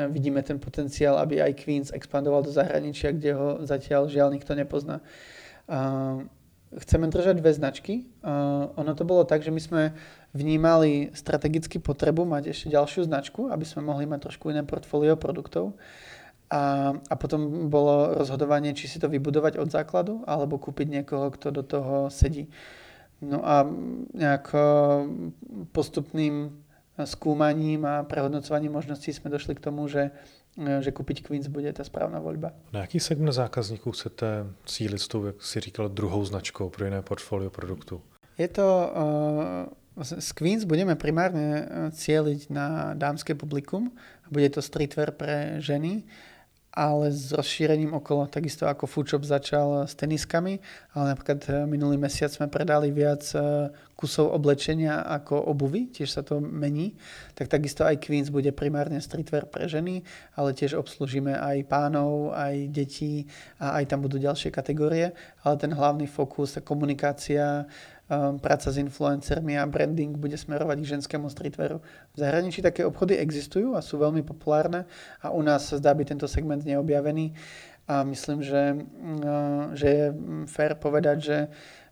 vidíme 0.09 0.41
ten 0.41 0.57
potenciál, 0.57 1.21
aby 1.21 1.45
aj 1.45 1.53
Queens 1.61 1.89
expandoval 1.93 2.41
do 2.41 2.53
zahraničia, 2.53 3.13
kde 3.13 3.37
ho 3.37 3.49
zatiaľ 3.61 4.09
žiaľ 4.09 4.33
nikto 4.33 4.57
nepozná. 4.57 5.05
A, 5.69 6.25
chceme 6.81 7.07
držať 7.11 7.38
dve 7.38 7.52
značky. 7.54 8.09
A, 8.23 8.71
ono 8.75 8.93
to 8.95 9.07
bolo 9.07 9.23
tak, 9.23 9.43
že 9.43 9.54
my 9.54 9.61
sme 9.61 9.83
vnímali 10.35 11.14
strategicky 11.14 11.78
potrebu 11.78 12.26
mať 12.26 12.50
ešte 12.50 12.73
ďalšiu 12.75 13.07
značku, 13.07 13.52
aby 13.52 13.62
sme 13.62 13.87
mohli 13.87 14.04
mať 14.07 14.31
trošku 14.31 14.50
iné 14.50 14.66
portfólio 14.66 15.14
produktov. 15.14 15.78
A, 16.50 16.95
a 16.95 17.14
potom 17.16 17.66
bolo 17.73 18.14
rozhodovanie, 18.14 18.76
či 18.76 18.87
si 18.87 19.00
to 19.00 19.09
vybudovať 19.09 19.59
od 19.59 19.69
základu, 19.73 20.23
alebo 20.28 20.61
kúpiť 20.61 21.00
niekoho, 21.00 21.33
kto 21.33 21.50
do 21.50 21.62
toho 21.64 21.97
sedí. 22.12 22.50
No 23.25 23.40
a 23.40 23.64
nejak 24.12 24.52
postupným 25.73 26.52
skúmaním 27.02 27.83
a 27.88 28.07
prehodnocovaním 28.07 28.71
možností 28.71 29.11
sme 29.11 29.33
došli 29.33 29.59
k 29.59 29.64
tomu, 29.64 29.90
že, 29.90 30.14
že 30.55 30.91
kúpiť 30.91 31.27
Queens 31.27 31.51
bude 31.51 31.73
ta 31.73 31.85
správná 31.85 32.23
voľba. 32.23 32.55
Na 32.73 32.81
jaký 32.87 33.01
segment 33.01 33.33
zákazníků 33.33 33.93
chcete 33.93 34.27
cílit 34.67 35.01
s 35.01 35.09
tou, 35.09 35.27
jak 35.27 35.43
si 35.43 35.61
říkal, 35.61 35.89
druhou 35.89 36.25
značkou 36.25 36.71
pro 36.71 36.85
jiné 36.85 37.03
portfolio 37.03 37.51
produktů? 37.51 38.03
Je 38.39 38.49
to... 38.49 38.95
Z 39.95 40.33
Queens 40.35 40.67
budeme 40.67 40.99
primárne 40.99 41.71
cieliť 41.95 42.51
na 42.51 42.99
dámske 42.99 43.39
publikum. 43.39 43.95
Bude 44.27 44.51
to 44.51 44.59
streetwear 44.59 45.15
pre 45.15 45.63
ženy 45.63 46.03
ale 46.75 47.14
s 47.14 47.31
rozšírením 47.31 47.95
okolo, 47.95 48.26
takisto 48.26 48.66
ako 48.66 48.90
Foodshop 48.90 49.23
začal 49.23 49.87
s 49.87 49.95
teniskami, 49.95 50.59
ale 50.99 51.14
napríklad 51.14 51.40
eh, 51.47 51.52
minulý 51.71 51.95
mesiac 51.95 52.35
sme 52.35 52.50
predali 52.50 52.90
viac 52.90 53.23
eh, 53.38 53.71
kusov 53.95 54.35
oblečenia 54.35 55.07
ako 55.07 55.54
obuvy, 55.54 55.95
tiež 55.95 56.11
sa 56.11 56.26
to 56.26 56.43
mení, 56.43 56.99
tak 57.38 57.47
takisto 57.47 57.87
aj 57.87 58.02
Queens 58.02 58.35
bude 58.35 58.50
primárne 58.50 58.99
streetwear 58.99 59.47
pre 59.47 59.71
ženy, 59.71 60.02
ale 60.35 60.50
tiež 60.50 60.75
obslužíme 60.75 61.31
aj 61.38 61.62
pánov, 61.71 62.35
aj 62.35 62.75
detí 62.75 63.31
a 63.62 63.78
aj 63.78 63.95
tam 63.95 64.02
budú 64.02 64.19
ďalšie 64.19 64.50
kategórie, 64.50 65.14
ale 65.47 65.54
ten 65.54 65.71
hlavný 65.71 66.11
fokus, 66.11 66.59
komunikácia, 66.66 67.71
Ehm, 67.71 67.94
práca 68.41 68.69
s 68.69 68.77
influencermi 68.77 69.57
a 69.57 69.65
branding 69.65 70.13
bude 70.21 70.37
smerovať 70.37 70.77
k 70.81 70.91
ženskému 70.97 71.33
streetwearu. 71.33 71.81
V 72.13 72.17
zahraničí 72.17 72.61
také 72.61 72.85
obchody 72.85 73.17
existujú 73.17 73.73
a 73.73 73.81
sú 73.81 73.97
veľmi 73.97 74.21
populárne 74.21 74.85
a 75.25 75.33
u 75.33 75.41
nás 75.41 75.65
sa 75.73 75.81
zdá 75.81 75.97
byť 75.97 76.07
tento 76.13 76.29
segment 76.29 76.61
neobjavený 76.61 77.33
a 77.89 78.05
myslím, 78.05 78.45
že, 78.45 78.77
ehm, 78.77 79.77
že 79.77 79.89
je 79.89 80.07
mm, 80.13 80.45
fér 80.49 80.77
povedať, 80.77 81.17
že, 81.21 81.39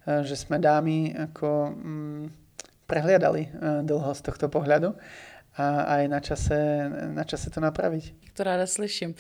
ehm, 0.05 0.23
že 0.25 0.37
sme 0.37 0.61
dámy 0.61 1.17
ako 1.17 1.49
mm, 1.73 2.25
prehliadali 2.85 3.49
dlho 3.89 4.13
z 4.13 4.21
tohto 4.21 4.53
pohľadu 4.53 4.93
a, 5.57 5.81
a 5.83 5.97
je 5.97 6.09
na 6.09 6.21
čase, 6.21 6.89
na 7.07 7.25
čase 7.25 7.51
to 7.51 7.61
napravit. 7.61 8.15
To 8.35 8.43
ráda 8.45 8.67
slyším. 8.67 9.15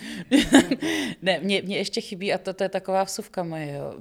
ne, 1.23 1.41
mě, 1.41 1.63
mě 1.63 1.77
ještě 1.77 2.01
chybí, 2.01 2.33
a 2.33 2.39
to, 2.39 2.53
to 2.53 2.63
je 2.63 2.69
taková 2.69 3.05
vsuvka 3.05 3.43
moje, 3.43 3.73
jo. 3.73 3.95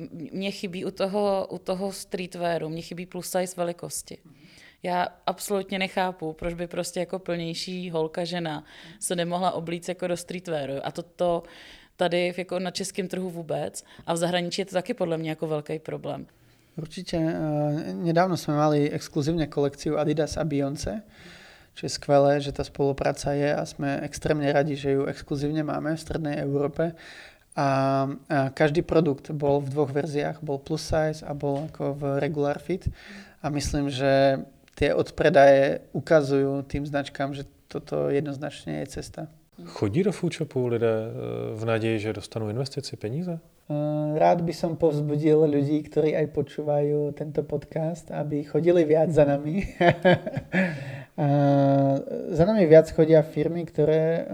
Chybí 0.52 0.86
u 0.86 0.92
toho, 0.92 1.48
u 1.52 1.58
toho 1.58 1.92
streetwearu, 1.92 2.70
mně 2.70 2.82
chybí 2.82 3.06
plus 3.06 3.30
size 3.30 3.54
velikosti. 3.58 4.18
Já 4.84 5.08
absolutně 5.26 5.80
nechápu, 5.80 6.34
proč 6.34 6.54
by 6.54 6.68
prostě 6.68 7.00
jako 7.00 7.20
plnější 7.20 7.90
holka, 7.90 8.24
žena 8.24 8.64
se 9.00 9.16
nemohla 9.16 9.52
oblíct 9.52 9.90
jako 9.90 10.08
do 10.08 10.18
streetwearu. 10.18 10.74
A 10.84 10.92
to, 10.92 11.04
to 11.04 11.44
tady 11.96 12.34
jako 12.38 12.60
na 12.60 12.72
českém 12.72 13.08
trhu 13.08 13.30
vůbec 13.30 13.84
a 14.06 14.14
v 14.14 14.18
zahraničí 14.18 14.62
je 14.62 14.66
to 14.66 14.72
taky 14.72 14.94
podle 14.94 15.18
mě 15.18 15.30
jako 15.30 15.48
velký 15.48 15.80
problém. 15.80 16.28
Určitě. 16.78 17.20
Nedávno 17.94 18.38
jsme 18.38 18.56
mali 18.56 18.90
exkluzivně 18.90 19.48
kolekciu 19.48 19.98
Adidas 19.98 20.38
a 20.38 20.44
Beyoncé 20.44 21.02
Čiže 21.75 21.88
je 21.88 21.98
skvelé, 21.98 22.32
že 22.44 22.51
tá 22.51 22.63
spolupráca 22.68 23.32
je 23.32 23.50
a 23.51 23.63
sme 23.63 24.04
extrémne 24.04 24.48
radi, 24.51 24.75
že 24.75 24.96
ju 24.96 25.08
exkluzívne 25.08 25.63
máme 25.63 25.96
v 25.96 26.04
Strednej 26.04 26.44
Európe. 26.44 26.94
A, 27.51 27.68
a 27.68 27.68
každý 28.56 28.84
produkt 28.84 29.32
bol 29.36 29.60
v 29.60 29.72
dvoch 29.72 29.92
verziách, 29.92 30.40
bol 30.40 30.60
plus 30.60 30.84
size 30.84 31.20
a 31.24 31.36
bol 31.36 31.68
ako 31.72 31.96
v 31.96 32.04
regular 32.20 32.60
fit. 32.60 32.88
A 33.44 33.51
myslím, 33.51 33.92
že 33.92 34.44
tie 34.75 34.96
odpredaje 34.96 35.84
ukazujú 35.92 36.63
tým 36.68 36.88
značkám, 36.88 37.36
že 37.36 37.44
toto 37.68 38.12
jednoznačne 38.12 38.84
je 38.84 39.00
cesta. 39.00 39.22
Chodí 39.66 40.04
do 40.04 40.12
foodshopu 40.12 40.68
lidé 40.68 40.88
eh, 40.88 41.12
v 41.56 41.63
naději, 41.66 42.00
že 42.00 42.13
dostanou 42.13 42.50
investici, 42.50 42.98
peníze? 42.98 43.40
Eh, 43.72 44.20
rád 44.20 44.42
by 44.42 44.54
som 44.54 44.75
povzbudil 44.75 45.48
ľudí, 45.48 45.84
ktorí 45.88 46.18
aj 46.18 46.28
počúvajú 46.34 47.16
tento 47.16 47.44
podcast, 47.44 48.12
aby 48.12 48.44
chodili 48.44 48.84
viac 48.84 49.12
za 49.12 49.24
nami. 49.24 49.63
Za 52.32 52.44
nami 52.50 52.66
viac 52.66 52.90
chodia 52.98 53.22
firmy, 53.22 53.62
ktoré 53.70 54.25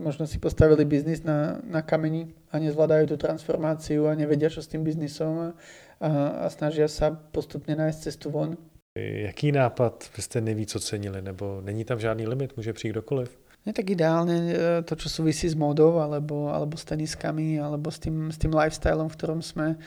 možno 0.00 0.24
si 0.24 0.40
postavili 0.40 0.88
biznis 0.88 1.20
na, 1.20 1.60
na 1.60 1.84
kameni 1.84 2.32
a 2.48 2.56
nezvládajú 2.56 3.12
tú 3.12 3.16
transformáciu 3.20 4.08
a 4.08 4.16
nevedia, 4.16 4.48
čo 4.48 4.64
s 4.64 4.70
tým 4.72 4.80
biznisom 4.80 5.52
a, 6.00 6.08
a 6.42 6.46
snažia 6.48 6.88
sa 6.88 7.12
postupne 7.12 7.76
nájsť 7.76 7.98
cestu 8.00 8.32
von. 8.32 8.56
Jaký 8.96 9.52
nápad 9.52 10.08
byste 10.16 10.40
nejvíc 10.40 10.72
ocenili? 10.76 11.22
Nebo 11.22 11.60
není 11.60 11.84
tam 11.84 12.00
žádný 12.00 12.26
limit? 12.26 12.56
Může 12.56 12.72
přijít 12.72 12.92
kdokoliv? 12.92 13.38
Nie 13.62 13.70
tak 13.70 13.94
ideálne 13.94 14.36
e, 14.50 14.54
to, 14.82 14.98
čo 14.98 15.06
súvisí 15.06 15.46
s 15.46 15.54
módou, 15.54 16.02
alebo, 16.02 16.50
alebo 16.50 16.74
s 16.74 16.82
teniskami, 16.82 17.62
alebo 17.62 17.94
s 17.94 18.02
tým, 18.02 18.34
s 18.34 18.38
tým 18.38 18.50
lifestylom, 18.50 19.06
v 19.06 19.14
ktorom 19.14 19.38
sme. 19.38 19.78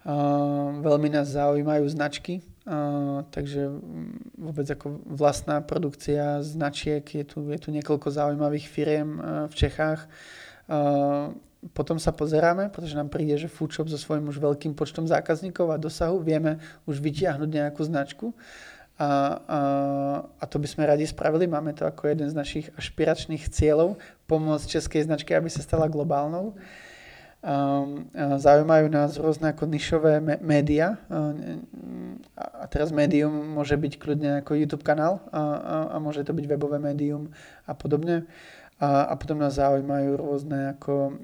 Uh, 0.00 0.80
veľmi 0.80 1.12
nás 1.12 1.28
zaujímajú 1.28 1.84
značky, 1.92 2.40
Uh, 2.60 3.24
takže 3.32 3.72
vôbec 4.36 4.68
ako 4.68 5.00
vlastná 5.08 5.64
produkcia 5.64 6.44
značiek, 6.44 7.00
je 7.00 7.24
tu, 7.24 7.38
je 7.48 7.56
tu 7.56 7.72
niekoľko 7.72 8.12
zaujímavých 8.12 8.66
firiem 8.68 9.08
uh, 9.16 9.22
v 9.48 9.54
Čechách. 9.56 10.04
Uh, 10.68 11.32
potom 11.72 12.00
sa 12.00 12.12
pozeráme, 12.12 12.72
pretože 12.72 12.96
nám 12.96 13.12
príde, 13.12 13.36
že 13.36 13.48
Foodshop 13.48 13.88
so 13.88 14.00
svojím 14.00 14.32
už 14.32 14.40
veľkým 14.40 14.72
počtom 14.72 15.04
zákazníkov 15.04 15.72
a 15.72 15.80
dosahu 15.80 16.20
vieme 16.20 16.56
už 16.88 17.00
vytiahnuť 17.04 17.48
nejakú 17.48 17.84
značku. 17.84 18.32
A, 19.00 19.08
a, 19.08 19.60
a 20.40 20.44
to 20.44 20.60
by 20.60 20.68
sme 20.68 20.84
radi 20.84 21.08
spravili. 21.08 21.48
Máme 21.48 21.72
to 21.72 21.88
ako 21.88 22.12
jeden 22.12 22.28
z 22.28 22.36
našich 22.36 22.66
ašpiračných 22.76 23.48
cieľov, 23.48 23.96
pomôcť 24.28 24.68
českej 24.80 25.08
značke, 25.08 25.32
aby 25.32 25.48
sa 25.48 25.64
stala 25.64 25.88
globálnou. 25.88 26.52
Ehm, 26.52 26.89
zaujímajú 28.36 28.92
nás 28.92 29.16
rôzne 29.16 29.56
ako 29.56 29.64
nišové 29.64 30.20
média 30.44 31.00
ehm, 31.08 31.64
a 32.36 32.68
teraz 32.68 32.92
médium 32.92 33.32
môže 33.32 33.80
byť 33.80 33.96
kľudne 33.96 34.30
ako 34.44 34.60
YouTube 34.60 34.84
kanál 34.84 35.24
a, 35.32 35.40
a, 35.40 35.76
a 35.92 35.96
môže 35.96 36.20
to 36.20 36.36
byť 36.36 36.44
webové 36.44 36.76
médium 36.76 37.32
a 37.64 37.72
podobne. 37.72 38.28
A, 38.76 39.08
a 39.08 39.14
potom 39.16 39.40
nás 39.40 39.56
zaujímajú 39.56 40.20
rôzne 40.20 40.76
ako 40.76 41.16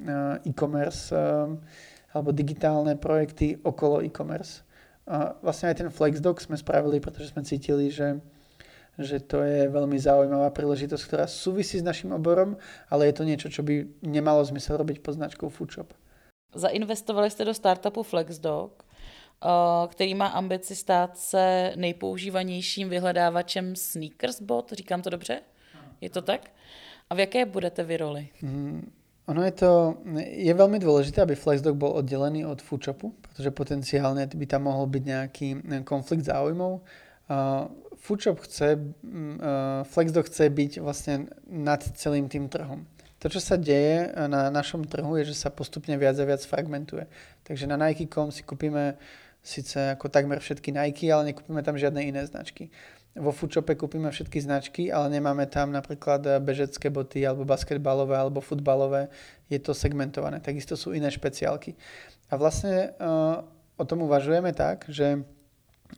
e-commerce 0.49 1.13
ehm, 1.13 1.61
alebo 2.17 2.33
digitálne 2.33 2.97
projekty 2.97 3.61
okolo 3.61 4.01
e-commerce. 4.01 4.65
A 5.05 5.37
vlastne 5.45 5.69
aj 5.69 5.85
ten 5.85 5.89
Flexdoc 5.93 6.41
sme 6.41 6.57
spravili, 6.57 6.97
pretože 6.97 7.37
sme 7.37 7.45
cítili, 7.45 7.93
že 7.93 8.25
že 8.97 9.21
to 9.21 9.45
je 9.45 9.69
veľmi 9.69 10.01
zaujímavá 10.01 10.49
príležitosť, 10.57 11.05
ktorá 11.05 11.29
súvisí 11.29 11.77
s 11.77 11.85
našim 11.85 12.17
oborom, 12.17 12.57
ale 12.89 13.13
je 13.13 13.15
to 13.21 13.29
niečo, 13.29 13.49
čo 13.53 13.61
by 13.61 13.85
nemalo 14.01 14.41
zmysel 14.41 14.81
robiť 14.81 15.05
pod 15.05 15.21
značkou 15.21 15.53
Foodshop. 15.53 15.93
Zainvestovali 16.57 17.31
jste 17.31 17.45
do 17.45 17.55
startupu 17.55 18.03
FlexDog, 18.03 18.83
eh, 18.83 19.49
který 19.89 20.15
má 20.15 20.27
ambici 20.27 20.77
stát 20.77 21.19
se 21.19 21.73
nejpoužívanějším 21.77 22.89
vyhledávačem 22.89 23.77
Sneakersbot, 23.77 24.73
říkám 24.73 25.03
to 25.03 25.11
dobře? 25.11 25.41
Je 26.01 26.11
to 26.11 26.23
tak? 26.23 26.51
A 27.11 27.15
v 27.15 27.19
jaké 27.19 27.45
budete 27.45 27.85
vy 27.85 27.97
roli? 27.97 28.29
Mm, 28.43 28.93
ono 29.27 29.43
je 29.43 29.53
to, 29.59 29.99
je 30.23 30.55
veľmi 30.55 30.79
dôležité, 30.79 31.19
aby 31.23 31.35
Flexdog 31.35 31.75
bol 31.75 31.99
oddelený 31.99 32.47
od 32.47 32.63
Foodshopu, 32.63 33.11
pretože 33.11 33.51
potenciálne 33.51 34.23
by 34.27 34.47
tam 34.47 34.71
mohol 34.71 34.87
byť 34.87 35.03
nejaký 35.03 35.49
konflikt 35.83 36.31
záujmov. 36.31 36.79
Uh, 37.27 37.67
Foodshop 37.99 38.39
chce, 38.47 38.79
uh, 38.79 39.83
Flexdog 39.83 40.31
chce 40.31 40.47
byť 40.47 40.73
vlastne 40.79 41.27
nad 41.51 41.83
celým 41.83 42.31
tým 42.31 42.47
trhom. 42.47 42.87
To, 43.27 43.35
čo 43.35 43.43
sa 43.43 43.59
deje 43.59 44.15
na 44.31 44.55
našom 44.55 44.87
trhu, 44.87 45.19
je, 45.19 45.35
že 45.35 45.43
sa 45.43 45.51
postupne 45.51 45.99
viac 45.99 46.15
a 46.15 46.23
viac 46.23 46.47
fragmentuje. 46.47 47.11
Takže 47.43 47.67
na 47.67 47.75
Nike.com 47.75 48.31
si 48.31 48.47
kúpime 48.47 48.95
síce 49.43 49.99
ako 49.99 50.07
takmer 50.07 50.39
všetky 50.39 50.71
Nike, 50.71 51.11
ale 51.11 51.35
nekúpime 51.35 51.59
tam 51.67 51.75
žiadne 51.75 52.07
iné 52.07 52.23
značky. 52.23 52.71
vo 53.19 53.35
foodshope 53.35 53.75
kúpime 53.75 54.15
všetky 54.15 54.39
značky, 54.39 54.83
ale 54.95 55.11
nemáme 55.11 55.43
tam 55.51 55.75
napríklad 55.75 56.39
bežecké 56.39 56.87
boty 56.87 57.27
alebo 57.27 57.43
basketbalové 57.43 58.15
alebo 58.15 58.39
futbalové. 58.39 59.11
Je 59.51 59.59
to 59.59 59.75
segmentované. 59.75 60.39
Takisto 60.39 60.79
sú 60.79 60.95
iné 60.95 61.11
špeciálky. 61.11 61.75
A 62.31 62.39
vlastne 62.39 62.95
uh, 62.95 63.43
o 63.75 63.85
tom 63.89 64.07
uvažujeme 64.07 64.55
tak, 64.55 64.87
že 64.87 65.19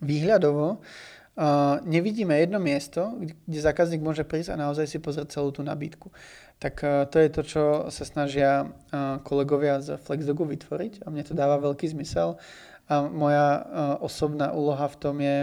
výhľadovo 0.00 0.80
uh, 0.80 1.76
nevidíme 1.84 2.40
jedno 2.40 2.56
miesto, 2.56 3.20
kde 3.20 3.60
zákazník 3.60 4.00
môže 4.00 4.24
prísť 4.24 4.56
a 4.56 4.64
naozaj 4.64 4.88
si 4.88 4.96
pozrieť 4.96 5.36
celú 5.36 5.52
tú 5.52 5.60
nabídku. 5.60 6.08
Tak 6.58 6.74
uh, 6.82 7.06
to 7.06 7.16
je 7.22 7.28
to, 7.30 7.42
čo 7.46 7.62
sa 7.90 8.04
snažia 8.04 8.66
uh, 8.66 9.22
kolegovia 9.22 9.78
z 9.78 9.98
Flexdogu 10.02 10.42
vytvoriť 10.46 11.06
a 11.06 11.10
mne 11.10 11.22
to 11.22 11.38
dáva 11.38 11.62
veľký 11.62 11.90
zmysel. 11.94 12.38
A 12.88 13.04
moja 13.06 13.46
uh, 13.54 13.62
osobná 14.02 14.50
úloha 14.50 14.86
v 14.90 14.96
tom 14.98 15.16
je 15.20 15.38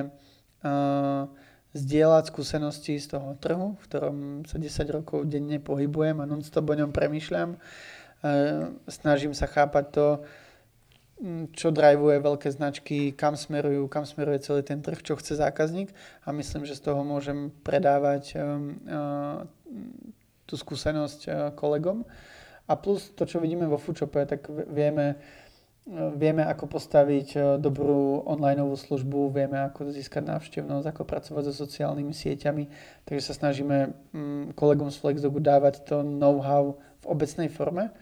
zdieľať 1.76 2.32
skúsenosti 2.32 2.96
z 2.96 3.20
toho 3.20 3.36
trhu, 3.36 3.76
v 3.76 3.84
ktorom 3.84 4.18
sa 4.48 4.56
10 4.56 4.96
rokov 4.96 5.28
denne 5.28 5.60
pohybujem 5.60 6.24
a 6.24 6.26
non-stop 6.26 6.72
o 6.72 6.76
ňom 6.80 6.96
premyšľam. 6.96 7.54
E, 7.54 7.58
snažím 8.88 9.36
sa 9.36 9.52
chápať 9.52 9.86
to, 9.92 10.08
čo 11.56 11.72
drivuje 11.72 12.20
veľké 12.20 12.52
značky, 12.52 13.12
kam 13.16 13.40
smerujú, 13.40 13.88
kam 13.88 14.04
smeruje 14.08 14.44
celý 14.44 14.64
ten 14.64 14.84
trh, 14.84 15.00
čo 15.00 15.16
chce 15.20 15.36
zákazník 15.40 15.92
a 16.24 16.36
myslím, 16.36 16.68
že 16.68 16.76
z 16.80 16.92
toho 16.92 17.04
môžem 17.04 17.52
predávať 17.64 18.24
e, 18.32 18.38
e, 18.40 18.44
tú 20.46 20.56
skúsenosť 20.56 21.54
kolegom. 21.58 22.06
A 22.66 22.74
plus 22.74 23.14
to, 23.14 23.30
čo 23.30 23.38
vidíme 23.38 23.70
vo 23.70 23.78
Foodshope, 23.78 24.26
tak 24.26 24.50
vieme, 24.50 25.22
Vieme, 26.18 26.42
ako 26.42 26.66
postaviť 26.66 27.28
e, 27.38 27.40
dobrú 27.62 28.26
online 28.26 28.66
službu, 28.74 29.30
vieme, 29.30 29.70
ako 29.70 29.94
získať 29.94 30.26
návštevnosť, 30.34 30.90
ako 30.90 31.06
pracovať 31.06 31.44
so 31.46 31.54
sociálnymi 31.62 32.10
sieťami. 32.10 32.64
Takže 33.06 33.22
sa 33.22 33.38
snažíme 33.38 33.94
mm, 34.10 34.58
kolegom 34.58 34.90
z 34.90 34.98
Flexdogu 34.98 35.38
dávať 35.38 35.86
to 35.86 36.02
know-how 36.02 36.74
v 36.74 37.06
obecnej 37.06 37.54
forme. 37.54 37.94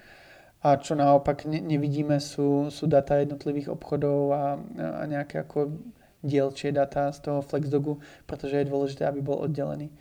A 0.63 0.79
čo 0.79 0.95
naopak 0.95 1.43
nevidíme 1.43 2.23
sú, 2.23 2.71
sú 2.71 2.87
data 2.87 3.19
jednotlivých 3.19 3.75
obchodov 3.75 4.31
a, 4.31 4.55
a 4.79 5.03
nejaké 5.03 5.43
ako 5.43 5.75
dielčie 6.23 6.71
data 6.71 7.11
z 7.11 7.19
toho 7.19 7.43
Flexdogu, 7.43 7.99
pretože 8.23 8.63
je 8.63 8.71
dôležité, 8.71 9.03
aby 9.11 9.19
bol 9.19 9.43
oddelený. 9.43 9.91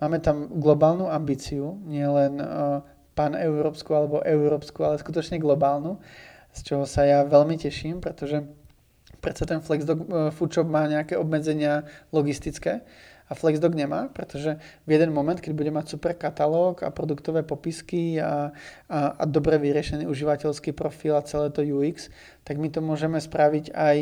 Máme 0.00 0.18
tam 0.18 0.48
globálnu 0.56 1.10
ambíciu, 1.10 1.78
nielen 1.84 2.40
uh, 2.40 2.80
pan-európsku 3.12 3.90
alebo 3.92 4.24
európsku, 4.24 4.80
ale 4.82 4.98
skutočne 4.98 5.36
globálnu 5.36 6.00
z 6.52 6.60
čoho 6.60 6.84
sa 6.84 7.08
ja 7.08 7.24
veľmi 7.24 7.56
teším, 7.56 8.04
pretože 8.04 8.44
predsa 9.24 9.48
ten 9.48 9.64
Flexdog 9.64 9.98
e, 10.04 10.06
Foodshop 10.30 10.68
má 10.68 10.84
nejaké 10.84 11.16
obmedzenia 11.16 11.88
logistické 12.12 12.84
a 13.28 13.32
Flexdog 13.32 13.72
nemá, 13.72 14.12
pretože 14.12 14.60
v 14.84 14.90
jeden 14.92 15.16
moment, 15.16 15.40
keď 15.40 15.52
bude 15.56 15.72
mať 15.72 15.96
super 15.96 16.12
katalóg 16.12 16.84
a 16.84 16.92
produktové 16.92 17.40
popisky 17.40 18.20
a, 18.20 18.52
a, 18.92 18.98
a 19.16 19.24
dobre 19.24 19.56
vyriešený 19.56 20.04
užívateľský 20.04 20.76
profil 20.76 21.16
a 21.16 21.24
celé 21.24 21.48
to 21.48 21.64
UX, 21.64 22.12
tak 22.44 22.60
my 22.60 22.68
to 22.68 22.84
môžeme 22.84 23.16
spraviť 23.16 23.72
aj 23.72 23.96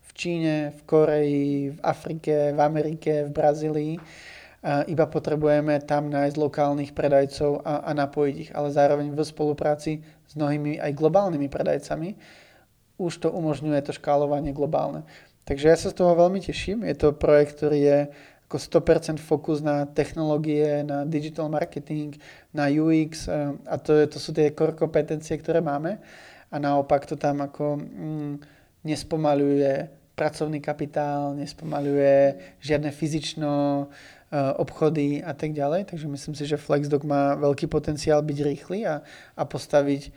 v 0.00 0.10
Číne, 0.16 0.72
v 0.72 0.80
Koreji, 0.88 1.54
v 1.76 1.78
Afrike, 1.84 2.56
v 2.56 2.60
Amerike, 2.60 3.12
v 3.28 3.30
Brazílii. 3.30 3.94
Iba 4.60 5.08
potrebujeme 5.08 5.80
tam 5.88 6.12
nájsť 6.12 6.36
lokálnych 6.36 6.92
predajcov 6.92 7.64
a, 7.64 7.80
a 7.80 7.90
napojiť 7.96 8.34
ich, 8.36 8.50
ale 8.52 8.68
zároveň 8.68 9.08
v 9.08 9.24
spolupráci 9.24 10.04
s 10.28 10.32
mnohými 10.36 10.76
aj 10.76 10.92
globálnymi 10.92 11.48
predajcami, 11.48 12.12
už 13.00 13.24
to 13.24 13.32
umožňuje 13.32 13.80
to 13.80 13.96
škálovanie 13.96 14.52
globálne. 14.52 15.08
Takže 15.48 15.66
ja 15.66 15.76
sa 15.80 15.88
z 15.88 15.96
toho 15.96 16.12
veľmi 16.12 16.44
teším. 16.44 16.84
Je 16.84 16.92
to 16.92 17.16
projekt, 17.16 17.56
ktorý 17.56 17.78
je 17.80 17.98
ako 18.50 18.82
100% 18.82 19.22
fokus 19.22 19.62
na 19.62 19.86
technológie, 19.86 20.82
na 20.82 21.06
digital 21.06 21.46
marketing, 21.46 22.18
na 22.50 22.66
UX 22.66 23.30
eh, 23.30 23.54
a 23.64 23.78
to, 23.78 23.94
je, 23.94 24.04
to 24.10 24.18
sú 24.18 24.34
tie 24.34 24.50
core 24.50 24.74
kompetencie, 24.74 25.38
ktoré 25.38 25.62
máme 25.62 26.02
a 26.50 26.56
naopak 26.58 27.06
to 27.06 27.14
tam 27.14 27.46
ako 27.46 27.78
mm, 27.78 28.34
nespomaluje 28.82 29.86
pracovný 30.18 30.58
kapitál, 30.58 31.38
nespomaluje 31.38 32.36
žiadne 32.58 32.90
fyzično 32.90 33.86
eh, 33.86 34.19
obchody 34.32 35.22
a 35.26 35.34
tak 35.34 35.52
ďalej. 35.52 35.90
Takže 35.90 36.06
myslím 36.06 36.34
si, 36.38 36.46
že 36.46 36.56
Flexdoc 36.56 37.02
má 37.02 37.34
veľký 37.34 37.66
potenciál 37.66 38.22
byť 38.22 38.38
rýchly 38.46 38.86
a, 38.86 39.02
a 39.34 39.42
postaviť 39.42 40.14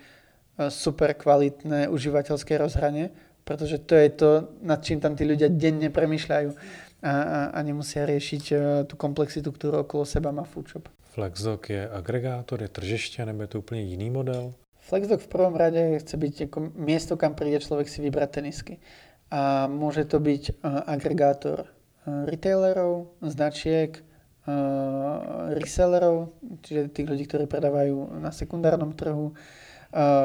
E, 0.54 0.70
super 0.70 1.14
kvalitné 1.18 1.90
užívateľské 1.90 2.62
rozhranie, 2.62 3.10
pretože 3.42 3.82
to 3.82 3.98
je 3.98 4.10
to, 4.14 4.30
nad 4.62 4.86
čím 4.86 5.02
tam 5.02 5.18
tí 5.18 5.26
ľudia 5.26 5.50
denne 5.50 5.90
premyšľajú 5.90 6.50
a, 6.54 7.10
a, 7.10 7.40
a 7.58 7.60
nemusia 7.66 8.06
riešiť 8.08 8.44
uh, 8.54 8.60
tú 8.88 8.96
komplexitu, 8.96 9.52
ktorú 9.52 9.84
okolo 9.84 10.08
seba 10.08 10.32
má 10.32 10.48
Foodshop. 10.48 10.88
Flexdoc 11.12 11.68
je 11.68 11.90
agregátor, 11.90 12.62
je 12.62 12.68
tržiště, 12.68 13.26
nebo 13.26 13.42
je 13.42 13.48
to 13.48 13.60
úplně 13.60 13.82
jiný 13.82 14.10
model? 14.10 14.54
Flexdoc 14.80 15.22
v 15.22 15.28
prvom 15.28 15.56
rade 15.56 16.00
chce 16.00 16.18
byť 16.18 16.42
ako 16.42 16.60
miesto, 16.76 17.18
kam 17.18 17.36
príde 17.36 17.60
človek 17.60 17.90
si 17.90 18.02
vybrať 18.02 18.30
tenisky. 18.30 18.80
A 19.32 19.68
môže 19.68 20.06
to 20.06 20.20
byť 20.20 20.64
agregátor 20.64 21.66
retailerov, 22.06 23.16
značiek, 23.24 24.00
uh, 24.00 25.52
resellerov, 25.56 26.36
čiže 26.64 26.92
tých 26.92 27.08
ľudí, 27.08 27.24
ktorí 27.28 27.46
predávajú 27.48 28.20
na 28.20 28.32
sekundárnom 28.32 28.92
trhu, 28.92 29.32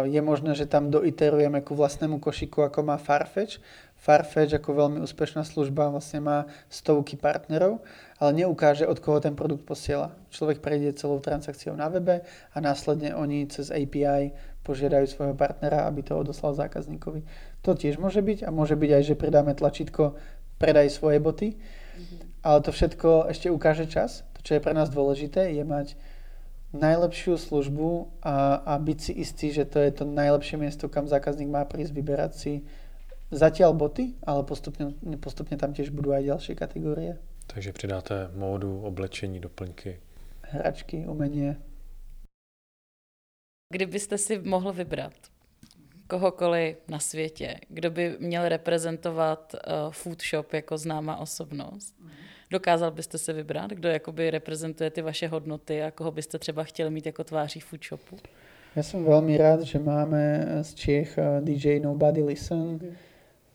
je 0.09 0.21
možné, 0.25 0.57
že 0.57 0.65
tam 0.65 0.89
doiterujeme 0.89 1.61
ku 1.61 1.77
vlastnému 1.77 2.25
košiku, 2.25 2.65
ako 2.65 2.89
má 2.89 2.97
Farfetch. 2.97 3.61
Farfetch 4.01 4.57
ako 4.57 4.73
veľmi 4.73 4.99
úspešná 5.05 5.45
služba 5.45 5.93
vlastne 5.93 6.25
má 6.25 6.39
stovky 6.73 7.21
partnerov, 7.21 7.85
ale 8.17 8.31
neukáže, 8.33 8.89
od 8.89 8.97
koho 8.97 9.21
ten 9.21 9.37
produkt 9.37 9.69
posiela. 9.69 10.17
Človek 10.33 10.65
prejde 10.65 10.97
celou 10.97 11.21
transakciou 11.21 11.77
na 11.77 11.93
webe 11.93 12.25
a 12.25 12.57
následne 12.65 13.13
oni 13.13 13.45
cez 13.53 13.69
API 13.69 14.33
požiadajú 14.65 15.05
svojho 15.05 15.37
partnera, 15.37 15.85
aby 15.85 16.01
to 16.01 16.17
odoslal 16.17 16.57
zákazníkovi. 16.57 17.29
To 17.61 17.77
tiež 17.77 18.01
môže 18.01 18.25
byť 18.25 18.49
a 18.49 18.53
môže 18.53 18.73
byť 18.73 18.91
aj, 18.97 19.03
že 19.05 19.21
pridáme 19.21 19.53
tlačítko 19.53 20.17
predaj 20.59 20.91
svoje 20.91 21.19
boty, 21.23 21.49
mm-hmm. 21.55 22.43
ale 22.43 22.59
to 22.61 22.71
všetko 22.75 23.31
ešte 23.31 23.49
ukáže 23.49 23.87
čas. 23.87 24.27
To, 24.37 24.43
čo 24.43 24.59
je 24.59 24.65
pre 24.65 24.75
nás 24.75 24.91
dôležité, 24.91 25.55
je 25.55 25.65
mať 25.65 25.95
najlepšiu 26.77 27.41
službu 27.41 28.21
a, 28.21 28.61
a 28.61 28.73
byť 28.77 28.99
si 29.01 29.13
istý, 29.17 29.47
že 29.55 29.65
to 29.65 29.81
je 29.81 29.91
to 29.91 30.05
najlepšie 30.05 30.61
miesto, 30.61 30.93
kam 30.93 31.09
zákazník 31.09 31.49
má 31.49 31.65
prísť 31.65 31.93
vyberať 31.97 32.33
si 32.37 32.53
zatiaľ 33.33 33.73
boty, 33.73 34.17
ale 34.25 34.45
postupne, 34.45 34.93
postupne 35.21 35.57
tam 35.57 35.73
tiež 35.73 35.89
budú 35.93 36.13
aj 36.13 36.29
ďalšie 36.29 36.55
kategórie. 36.57 37.17
Takže 37.49 37.73
přidáte 37.73 38.29
módu, 38.37 38.81
oblečení, 38.85 39.41
doplňky. 39.41 40.01
Hračky, 40.43 41.09
umenie. 41.09 41.57
Kdybyste 43.73 44.19
si 44.19 44.39
mohl 44.39 44.73
vybrat 44.73 45.13
kohokoliv 46.09 46.77
na 46.89 46.99
světě, 46.99 47.61
kdo 47.69 47.91
by 47.91 48.17
měl 48.19 48.49
reprezentovat 48.49 49.55
uh, 49.55 49.93
food 49.93 50.23
shop 50.23 50.53
jako 50.53 50.79
známá 50.79 51.17
osobnost, 51.17 51.95
mm-hmm 52.01 52.29
Dokázal 52.51 52.91
byste 52.91 53.19
se 53.19 53.33
vybrat, 53.33 53.71
kdo 53.71 53.89
jakoby 53.89 54.31
reprezentuje 54.31 54.91
ty 54.91 55.03
vaše 55.03 55.29
hodnoty 55.29 55.83
a 55.83 55.91
koho 55.91 56.11
byste 56.11 56.39
třeba 56.39 56.65
chtěl 56.65 56.91
mít 56.91 57.07
jako 57.07 57.25
tváří 57.25 57.61
food 57.61 57.85
shopu? 57.85 58.17
Ja 58.77 58.85
som 58.85 59.01
veľmi 59.03 59.35
rád, 59.35 59.65
že 59.65 59.81
máme 59.81 60.45
z 60.63 60.71
Čiech 60.77 61.19
eh, 61.19 61.41
DJ 61.41 61.81
Nobody 61.81 62.23
Listen. 62.23 62.79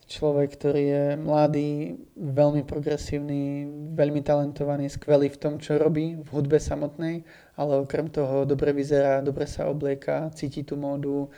Človek, 0.03 0.57
ktorý 0.59 0.83
je 0.83 1.05
mladý, 1.15 1.95
veľmi 2.17 2.67
progresívny, 2.67 3.63
veľmi 3.95 4.19
talentovaný, 4.19 4.91
skvelý 4.91 5.31
v 5.31 5.39
tom, 5.39 5.53
čo 5.63 5.79
robí, 5.79 6.19
v 6.19 6.27
hudbe 6.27 6.59
samotnej, 6.59 7.23
ale 7.55 7.73
okrem 7.79 8.11
toho 8.11 8.43
dobre 8.43 8.75
vyzerá, 8.75 9.23
dobre 9.23 9.47
sa 9.47 9.71
oblieka, 9.71 10.27
cíti 10.35 10.67
tú 10.67 10.75
módu, 10.75 11.31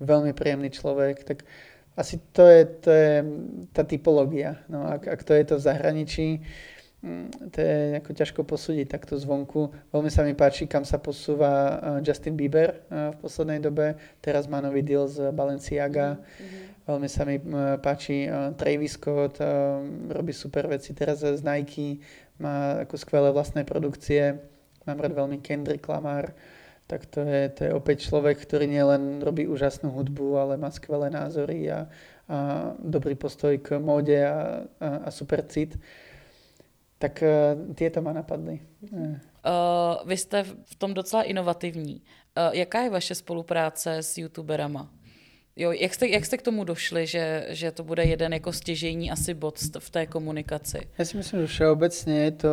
veľmi 0.00 0.32
príjemný 0.32 0.72
človek. 0.72 1.22
Tak 1.22 1.44
asi 1.94 2.18
to 2.32 2.48
je, 2.48 2.60
to 2.80 2.90
je 2.90 3.12
tá 3.76 3.84
typológia. 3.84 4.60
No, 4.66 4.88
ak, 4.88 5.06
ak 5.06 5.20
to 5.22 5.32
je 5.36 5.44
to 5.44 5.54
v 5.60 5.66
zahraničí, 5.68 6.28
Mm, 7.00 7.32
to 7.48 7.58
je 7.64 7.96
ako 7.96 8.10
ťažko 8.12 8.40
posúdiť 8.44 8.84
takto 8.84 9.16
zvonku. 9.16 9.72
Veľmi 9.88 10.12
sa 10.12 10.20
mi 10.20 10.36
páči, 10.36 10.68
kam 10.68 10.84
sa 10.84 11.00
posúva 11.00 11.48
eh, 11.48 12.04
Justin 12.04 12.36
Bieber 12.36 12.76
eh, 12.76 13.16
v 13.16 13.16
poslednej 13.24 13.64
dobe. 13.64 13.96
Teraz 14.20 14.44
má 14.44 14.60
nový 14.60 14.84
deal 14.84 15.08
z 15.08 15.32
Balenciaga. 15.32 16.20
Mm-hmm. 16.20 16.84
Veľmi 16.84 17.08
sa 17.08 17.22
mi 17.24 17.40
eh, 17.40 17.44
páči 17.80 18.28
Travis 18.60 19.00
Scott, 19.00 19.40
robí 20.12 20.36
super 20.36 20.68
veci. 20.68 20.92
Teraz 20.92 21.24
z 21.24 21.40
Nike 21.40 22.04
má 22.36 22.84
ako 22.84 23.00
skvelé 23.00 23.32
vlastné 23.32 23.64
produkcie. 23.64 24.36
Mám 24.84 25.00
rád 25.00 25.16
veľmi 25.16 25.40
Kendrick 25.40 25.88
Lamar. 25.88 26.36
Tak 26.90 27.06
to 27.06 27.22
je, 27.22 27.46
to 27.54 27.60
je 27.64 27.70
opäť 27.70 28.10
človek, 28.10 28.34
ktorý 28.42 28.66
nielen 28.66 29.22
robí 29.22 29.46
úžasnú 29.46 29.94
hudbu, 29.94 30.42
ale 30.42 30.58
má 30.58 30.74
skvelé 30.74 31.06
názory 31.06 31.70
a, 31.70 31.86
a 32.26 32.74
dobrý 32.82 33.14
postoj 33.14 33.54
k 33.62 33.78
móde 33.78 34.18
a, 34.18 34.66
a, 34.82 35.06
a 35.06 35.08
super 35.14 35.46
cit. 35.46 35.78
Tak 36.98 37.22
uh, 37.22 37.30
tieto 37.78 38.02
ma 38.02 38.10
napadli. 38.10 38.58
Uh, 38.82 40.02
vy 40.02 40.16
jste 40.18 40.42
v 40.42 40.74
tom 40.74 40.90
docela 40.90 41.22
inovativní. 41.22 42.02
Uh, 42.34 42.50
jaká 42.58 42.82
je 42.82 42.90
vaše 42.90 43.14
spolupráce 43.14 44.02
s 44.02 44.18
youtuberama? 44.18 44.90
Jo, 45.60 45.72
jak 45.72 45.94
jste, 45.94 46.08
jak 46.08 46.24
jste 46.26 46.36
k 46.36 46.42
tomu 46.42 46.64
došli, 46.64 47.06
že, 47.06 47.46
že 47.48 47.72
to 47.72 47.84
bude 47.84 48.04
jeden 48.04 48.32
jako 48.32 48.52
stěžejní 48.52 49.10
asi 49.10 49.34
bod 49.34 49.60
v 49.78 49.90
té 49.90 50.06
komunikaci? 50.06 50.88
Ja 50.96 51.04
si 51.04 51.20
myslím, 51.20 51.44
že 51.44 51.52
všeobecne 51.52 52.14
je 52.16 52.32
to 52.32 52.52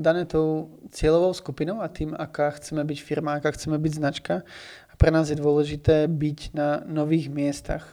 dané 0.00 0.24
tou 0.24 0.72
cieľovou 0.88 1.36
skupinou 1.36 1.84
a 1.84 1.92
tým, 1.92 2.16
aká 2.16 2.56
chceme 2.56 2.80
byť 2.88 2.98
firma, 3.04 3.36
aká 3.36 3.52
chceme 3.52 3.76
byť 3.76 3.92
značka. 3.92 4.48
A 4.88 4.92
pre 4.96 5.12
nás 5.12 5.28
je 5.28 5.36
dôležité 5.36 6.08
byť 6.08 6.56
na 6.56 6.80
nových 6.88 7.28
miestach. 7.28 7.84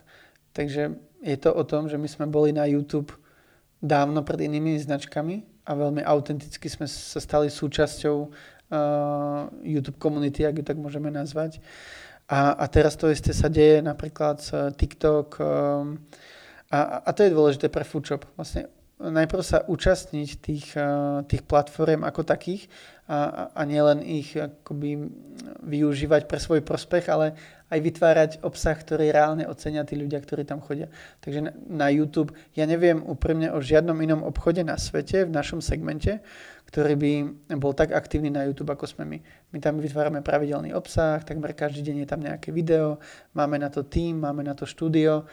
Takže 0.55 0.95
je 1.19 1.35
to 1.35 1.51
o 1.51 1.63
tom, 1.67 1.91
že 1.91 1.99
my 1.99 2.07
sme 2.07 2.23
boli 2.31 2.55
na 2.55 2.63
YouTube 2.63 3.11
dávno 3.83 4.23
pred 4.23 4.39
inými 4.39 4.79
značkami 4.79 5.67
a 5.67 5.75
veľmi 5.75 5.99
autenticky 6.07 6.71
sme 6.71 6.87
sa 6.87 7.19
stali 7.19 7.51
súčasťou 7.51 8.17
uh, 8.23 9.51
YouTube 9.67 9.99
komunity, 9.99 10.47
ak 10.47 10.55
ju 10.55 10.63
tak 10.63 10.79
môžeme 10.79 11.11
nazvať. 11.11 11.59
A, 12.25 12.57
a 12.57 12.65
teraz 12.65 12.97
to 12.97 13.05
isté 13.13 13.38
sa 13.38 13.53
deje 13.53 13.85
napríklad 13.85 14.41
s 14.41 14.49
TikTok 14.73 15.38
um, 15.38 16.01
a, 16.73 17.05
a 17.05 17.09
to 17.13 17.21
je 17.21 17.35
dôležité 17.35 17.69
pre 17.69 17.85
Foodshop. 17.85 18.25
Vlastne 18.33 18.65
najprv 18.97 19.43
sa 19.45 19.61
účastniť 19.61 20.29
tých, 20.41 20.73
uh, 20.73 21.21
tých 21.29 21.45
platform 21.45 22.01
ako 22.01 22.25
takých 22.25 22.65
a, 23.05 23.53
a 23.53 23.61
nielen 23.69 24.01
ich 24.01 24.33
akoby 24.33 25.05
využívať 25.61 26.25
pre 26.25 26.41
svoj 26.41 26.65
prospech, 26.65 27.05
ale 27.13 27.38
aj 27.69 27.79
vytvárať 27.81 28.31
obsah, 28.41 28.73
ktorý 28.73 29.13
reálne 29.13 29.45
ocenia 29.45 29.85
tí 29.85 29.93
ľudia, 29.93 30.17
ktorí 30.17 30.41
tam 30.45 30.61
chodia. 30.61 30.89
Takže 31.21 31.39
na, 31.45 31.51
na 31.69 31.88
YouTube, 31.93 32.33
ja 32.57 32.65
neviem 32.65 33.05
úprimne 33.05 33.53
o 33.53 33.61
žiadnom 33.61 33.97
inom 34.01 34.25
obchode 34.25 34.65
na 34.65 34.77
svete, 34.81 35.29
v 35.29 35.33
našom 35.33 35.61
segmente, 35.61 36.25
ktorý 36.65 36.93
by 36.97 37.12
bol 37.56 37.71
tak 37.71 37.93
aktívny 37.93 38.34
na 38.34 38.43
YouTube, 38.43 38.73
ako 38.73 38.89
sme 38.89 39.06
my. 39.06 39.17
My 39.54 39.58
tam 39.62 39.78
vytvárame 39.78 40.25
pravidelný 40.25 40.73
obsah, 40.73 41.21
takmer 41.21 41.54
každý 41.54 41.86
deň 41.91 41.95
je 42.04 42.08
tam 42.10 42.21
nejaké 42.21 42.49
video, 42.51 42.97
máme 43.38 43.62
na 43.62 43.69
to 43.69 43.86
tým, 43.86 44.19
máme 44.19 44.41
na 44.43 44.58
to 44.58 44.65
štúdio. 44.65 45.30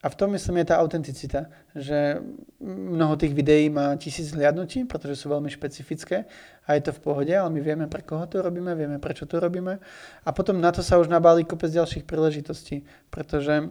A 0.00 0.08
v 0.08 0.16
tom 0.16 0.32
myslím 0.32 0.64
je 0.64 0.72
tá 0.72 0.80
autenticita, 0.80 1.52
že 1.76 2.24
mnoho 2.64 3.20
tých 3.20 3.36
videí 3.36 3.68
má 3.68 3.92
tisíc 4.00 4.32
hliadnutí, 4.32 4.88
pretože 4.88 5.20
sú 5.20 5.28
veľmi 5.28 5.52
špecifické 5.52 6.24
a 6.64 6.72
je 6.72 6.88
to 6.88 6.96
v 6.96 7.04
pohode, 7.04 7.34
ale 7.36 7.52
my 7.52 7.60
vieme, 7.60 7.84
pre 7.84 8.00
koho 8.00 8.24
to 8.24 8.40
robíme, 8.40 8.72
vieme, 8.72 8.96
prečo 8.96 9.28
to 9.28 9.36
robíme. 9.36 9.76
A 10.24 10.28
potom 10.32 10.56
na 10.56 10.72
to 10.72 10.80
sa 10.80 10.96
už 10.96 11.12
nabáli 11.12 11.44
kopec 11.44 11.68
ďalších 11.68 12.08
príležitostí, 12.08 12.88
pretože 13.12 13.68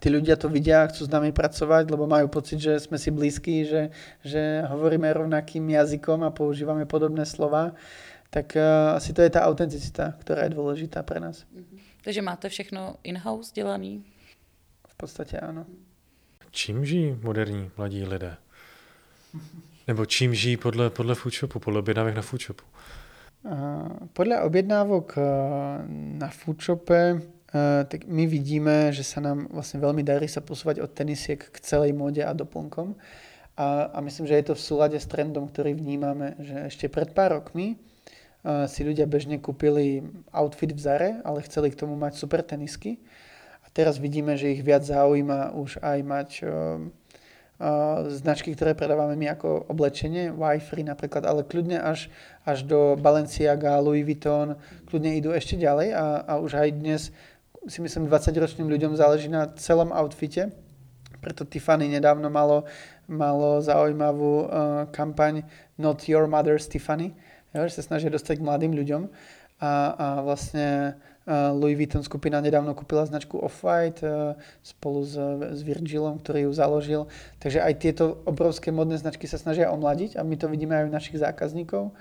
tí 0.00 0.08
ľudia 0.10 0.36
to 0.36 0.48
vidia, 0.48 0.86
chcú 0.90 1.06
s 1.06 1.10
nami 1.10 1.32
pracovať, 1.32 1.90
lebo 1.90 2.06
majú 2.06 2.28
pocit, 2.28 2.58
že 2.60 2.80
sme 2.80 2.98
si 2.98 3.10
blízki, 3.10 3.64
že, 3.64 3.82
že 4.24 4.64
hovoríme 4.68 5.06
rovnakým 5.12 5.64
jazykom 5.70 6.22
a 6.22 6.34
používame 6.34 6.86
podobné 6.86 7.26
slova, 7.26 7.72
tak 8.30 8.58
uh, 8.58 8.98
asi 8.98 9.12
to 9.14 9.22
je 9.22 9.30
tá 9.30 9.46
autenticita, 9.46 10.18
ktorá 10.18 10.44
je 10.44 10.54
dôležitá 10.58 11.06
pre 11.06 11.22
nás. 11.22 11.46
Mm-hmm. 11.54 12.02
Takže 12.04 12.22
máte 12.22 12.48
všechno 12.48 12.96
in-house 13.02 13.52
dělaný? 13.54 14.04
V 14.88 14.94
podstatě 14.96 15.38
ano. 15.38 15.66
Čím 16.50 16.84
žijí 16.84 17.18
moderní 17.22 17.70
mladí 17.76 18.04
lidé? 18.04 18.36
Nebo 19.86 20.06
čím 20.06 20.34
žijí 20.34 20.56
podle, 20.56 20.90
podle 20.90 21.14
foodshopu, 21.14 21.58
podle 21.58 21.78
objednávek 21.78 22.14
na 22.14 22.22
foodshopu? 22.22 22.64
Uh, 23.42 23.88
podle 24.12 24.40
objednávok 24.40 25.16
uh, 25.16 25.22
na 26.18 26.28
foodshope 26.28 27.20
Eh, 27.20 27.43
tak 27.86 28.10
my 28.10 28.26
vidíme, 28.26 28.90
že 28.90 29.06
sa 29.06 29.22
nám 29.22 29.46
vlastne 29.46 29.78
veľmi 29.78 30.02
darí 30.02 30.26
sa 30.26 30.42
posúvať 30.42 30.82
od 30.82 30.90
tenisiek 30.90 31.38
k 31.38 31.56
celej 31.62 31.94
móde 31.94 32.26
a 32.26 32.34
doplnkom. 32.34 32.98
A, 33.54 33.94
a 33.94 33.98
myslím, 34.02 34.26
že 34.26 34.34
je 34.42 34.46
to 34.50 34.58
v 34.58 34.64
súlade 34.66 34.98
s 34.98 35.06
trendom, 35.06 35.46
ktorý 35.46 35.78
vnímame, 35.78 36.34
že 36.42 36.66
ešte 36.66 36.90
pred 36.90 37.14
pár 37.14 37.38
rokmi 37.38 37.78
uh, 37.78 38.66
si 38.66 38.82
ľudia 38.82 39.06
bežne 39.06 39.38
kúpili 39.38 40.02
outfit 40.34 40.74
v 40.74 40.80
Zare, 40.82 41.10
ale 41.22 41.46
chceli 41.46 41.70
k 41.70 41.78
tomu 41.78 41.94
mať 41.94 42.18
super 42.18 42.42
tenisky. 42.42 42.98
A 43.62 43.70
teraz 43.70 44.02
vidíme, 44.02 44.34
že 44.34 44.50
ich 44.50 44.66
viac 44.66 44.82
zaujíma 44.82 45.54
už 45.54 45.78
aj 45.78 45.98
mať 46.02 46.30
uh, 46.42 46.50
uh, 47.62 48.10
značky, 48.10 48.50
ktoré 48.58 48.74
predávame 48.74 49.14
my 49.14 49.38
ako 49.38 49.70
oblečenie, 49.70 50.34
Wi-Fi 50.34 50.82
napríklad, 50.82 51.22
ale 51.22 51.46
kľudne 51.46 51.78
až, 51.78 52.10
až 52.42 52.66
do 52.66 52.98
Balenciaga, 52.98 53.78
Louis 53.78 54.02
Vuitton, 54.02 54.58
kľudne 54.90 55.14
idú 55.14 55.30
ešte 55.30 55.54
ďalej 55.54 55.94
a, 55.94 56.26
a 56.26 56.32
už 56.42 56.58
aj 56.58 56.68
dnes 56.74 57.14
si 57.64 57.80
myslím 57.80 58.12
20-ročným 58.12 58.68
ľuďom 58.68 58.92
záleží 58.96 59.32
na 59.32 59.48
celom 59.56 59.88
outfite. 59.88 60.52
Preto 61.24 61.48
Tiffany 61.48 61.88
nedávno 61.88 62.28
malo, 62.28 62.68
malo 63.08 63.64
zaujímavú 63.64 64.44
uh, 64.44 64.48
kampaň 64.92 65.48
Not 65.80 66.04
Your 66.04 66.28
Mother's 66.28 66.68
Tiffany, 66.68 67.16
že 67.56 67.80
sa 67.80 67.82
snažia 67.94 68.12
dostať 68.12 68.40
k 68.40 68.46
mladým 68.46 68.76
ľuďom. 68.76 69.08
A, 69.64 69.70
a 69.96 70.06
vlastne 70.20 71.00
uh, 71.24 71.56
Louis 71.56 71.72
Vuitton 71.72 72.04
skupina 72.04 72.44
nedávno 72.44 72.76
kúpila 72.76 73.08
značku 73.08 73.40
Off-White 73.40 74.04
uh, 74.04 74.36
spolu 74.60 75.00
s, 75.00 75.16
s 75.56 75.60
Virgilom, 75.64 76.20
ktorý 76.20 76.44
ju 76.44 76.52
založil. 76.52 77.02
Takže 77.40 77.64
aj 77.64 77.74
tieto 77.80 78.20
obrovské 78.28 78.68
modné 78.68 79.00
značky 79.00 79.24
sa 79.24 79.40
snažia 79.40 79.72
omladiť 79.72 80.20
a 80.20 80.26
my 80.26 80.36
to 80.36 80.52
vidíme 80.52 80.76
aj 80.76 80.84
u 80.84 80.92
našich 80.92 81.16
zákazníkov. 81.16 81.96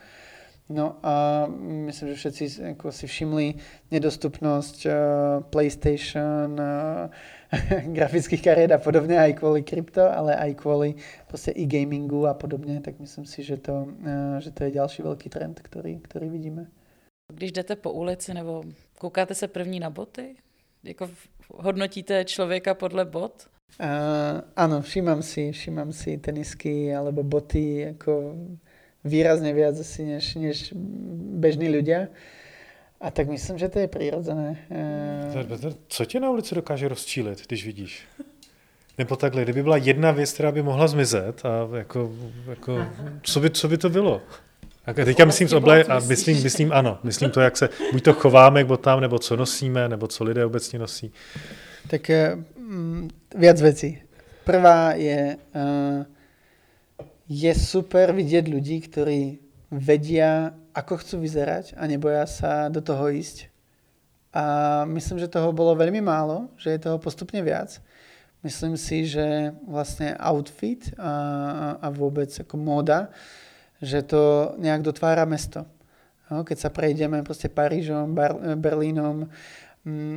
No 0.74 0.98
a 1.06 1.46
myslím, 1.86 2.10
že 2.10 2.16
všetci 2.16 2.44
ako 2.74 2.90
si 2.90 3.06
všimli 3.06 3.62
nedostupnosť 3.94 4.78
uh, 4.90 4.94
PlayStation, 5.54 6.58
uh, 6.58 7.14
grafických 7.98 8.42
kariet 8.42 8.74
a 8.74 8.82
podobne 8.82 9.22
aj 9.22 9.38
kvôli 9.38 9.62
krypto, 9.62 10.02
ale 10.02 10.34
aj 10.34 10.58
kvôli 10.58 10.98
proste 11.30 11.54
e-gamingu 11.54 12.26
a 12.26 12.34
podobne, 12.34 12.82
tak 12.82 12.98
myslím 12.98 13.30
si, 13.30 13.46
že 13.46 13.62
to, 13.62 13.86
uh, 13.86 14.42
že 14.42 14.50
to 14.50 14.66
je 14.66 14.82
ďalší 14.82 15.06
veľký 15.06 15.30
trend, 15.30 15.62
ktorý, 15.62 16.02
ktorý 16.02 16.26
vidíme. 16.34 16.66
Když 17.34 17.52
jdete 17.52 17.76
po 17.76 17.92
ulici 17.92 18.34
nebo 18.34 18.64
koukáte 18.98 19.36
se 19.36 19.48
první 19.48 19.80
na 19.80 19.90
boty? 19.90 20.36
Jako 20.84 21.10
hodnotíte 21.54 22.26
člověka 22.26 22.74
podle 22.74 23.06
bot? 23.06 23.48
Uh, 23.80 24.46
áno, 24.56 24.82
všímam 24.82 25.22
si, 25.26 25.52
všímam 25.52 25.90
si 25.94 26.18
tenisky 26.18 26.94
alebo 26.94 27.24
boty, 27.24 27.90
ako 27.90 28.38
výrazne 29.04 29.54
viac 29.54 29.80
asi 29.80 30.04
než, 30.04 30.36
než 30.36 30.74
bežní 31.40 31.70
ľudia. 31.70 32.08
A 33.02 33.12
tak 33.12 33.28
myslím, 33.28 33.58
že 33.58 33.70
to 33.70 33.80
je 33.80 33.88
přirozené. 33.88 34.58
Co 35.88 36.06
tě 36.06 36.20
na 36.20 36.30
ulici 36.30 36.56
dokáže 36.56 36.88
rozčílit, 36.88 37.48
když 37.48 37.66
vidíš? 37.66 38.02
Nebo 38.98 39.16
takhle, 39.16 39.44
kdyby 39.44 39.64
byla 39.64 39.78
jedna 39.78 40.12
věc, 40.12 40.34
která 40.34 40.52
by 40.52 40.62
mohla 40.62 40.88
zmizet, 40.88 41.46
a 41.46 41.78
jako, 41.78 42.12
jako 42.48 42.86
co, 43.22 43.40
by, 43.40 43.50
co 43.50 43.68
by 43.68 43.78
to 43.78 43.90
bylo? 43.90 44.22
A 44.86 44.94
teďka 44.94 45.26
myslím 45.26 45.48
z 45.48 45.54
oble, 45.54 45.84
a 45.84 46.00
myslím, 46.00 46.44
myslím 46.44 46.72
ano, 46.72 47.00
myslím 47.04 47.32
to, 47.32 47.42
jak 47.42 47.58
se 47.58 47.70
buď 47.92 48.04
to 48.04 48.14
chováme 48.14 48.64
k 48.64 48.68
botám, 48.68 49.02
nebo 49.02 49.20
co 49.20 49.36
nosíme, 49.36 49.90
nebo 49.90 50.08
co 50.08 50.24
lidé 50.24 50.46
obecně 50.46 50.80
nosí. 50.80 51.14
Tak 51.88 52.12
mm, 52.56 53.10
viac 53.36 53.62
vecí. 53.62 54.02
Prvá 54.44 54.94
je 54.94 55.38
uh, 55.56 56.06
je 57.34 57.54
super 57.58 58.14
vidieť 58.14 58.46
ľudí, 58.46 58.78
ktorí 58.86 59.42
vedia, 59.74 60.54
ako 60.78 61.02
chcú 61.02 61.26
vyzerať 61.26 61.74
a 61.74 61.90
neboja 61.90 62.30
sa 62.30 62.70
do 62.70 62.78
toho 62.78 63.10
ísť. 63.10 63.50
A 64.34 64.44
myslím, 64.90 65.22
že 65.22 65.30
toho 65.30 65.54
bolo 65.54 65.78
veľmi 65.78 66.02
málo, 66.02 66.50
že 66.58 66.78
je 66.78 66.86
toho 66.86 66.98
postupne 66.98 67.42
viac. 67.42 67.82
Myslím 68.46 68.78
si, 68.78 69.06
že 69.06 69.54
vlastne 69.66 70.18
outfit 70.18 70.94
a, 70.98 71.14
a 71.78 71.88
vôbec 71.94 72.30
ako 72.30 72.58
móda, 72.58 73.14
že 73.82 74.02
to 74.06 74.54
nejak 74.58 74.82
dotvára 74.82 75.26
mesto. 75.26 75.66
No, 76.28 76.42
keď 76.42 76.58
sa 76.58 76.70
prejdeme 76.74 77.22
proste 77.22 77.48
Parížom, 77.48 78.18
Bar- 78.18 78.58
Berlínom, 78.58 79.30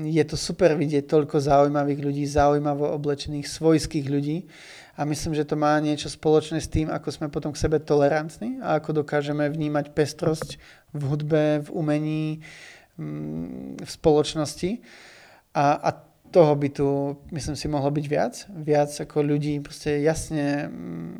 je 0.06 0.24
to 0.26 0.38
super 0.38 0.78
vidieť 0.78 1.10
toľko 1.10 1.42
zaujímavých 1.42 1.98
ľudí, 1.98 2.22
zaujímavo 2.22 2.86
oblečených, 2.94 3.50
svojských 3.50 4.06
ľudí 4.06 4.46
a 4.94 5.04
myslím, 5.04 5.34
že 5.34 5.44
to 5.44 5.58
má 5.58 5.74
niečo 5.82 6.06
spoločné 6.06 6.62
s 6.62 6.70
tým, 6.70 6.86
ako 6.86 7.08
sme 7.10 7.26
potom 7.28 7.50
k 7.50 7.60
sebe 7.60 7.82
tolerantní 7.82 8.62
a 8.62 8.78
ako 8.78 9.02
dokážeme 9.02 9.44
vnímať 9.50 9.90
pestrosť 9.90 10.56
v 10.94 11.02
hudbe, 11.02 11.44
v 11.66 11.68
umení, 11.74 12.26
mm, 12.96 13.82
v 13.82 13.90
spoločnosti. 13.90 14.80
A, 15.52 15.64
a 15.82 15.90
toho 16.30 16.52
by 16.56 16.68
tu, 16.70 16.88
myslím 17.34 17.56
si, 17.58 17.66
mohlo 17.66 17.90
byť 17.90 18.06
viac. 18.06 18.34
Viac 18.48 18.88
ako 18.88 19.18
ľudí 19.20 19.60
proste 19.60 19.98
jasne 20.00 20.70
mm, 20.70 21.12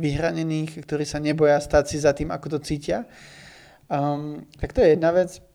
vyhranených, 0.00 0.80
ktorí 0.82 1.04
sa 1.04 1.22
neboja 1.22 1.60
stať 1.60 1.84
si 1.92 1.96
za 2.00 2.10
tým, 2.16 2.32
ako 2.32 2.56
to 2.56 2.64
cítia. 2.64 3.04
Um, 3.86 4.48
tak 4.56 4.72
to 4.72 4.80
je 4.80 4.98
jedna 4.98 5.12
vec. 5.12 5.49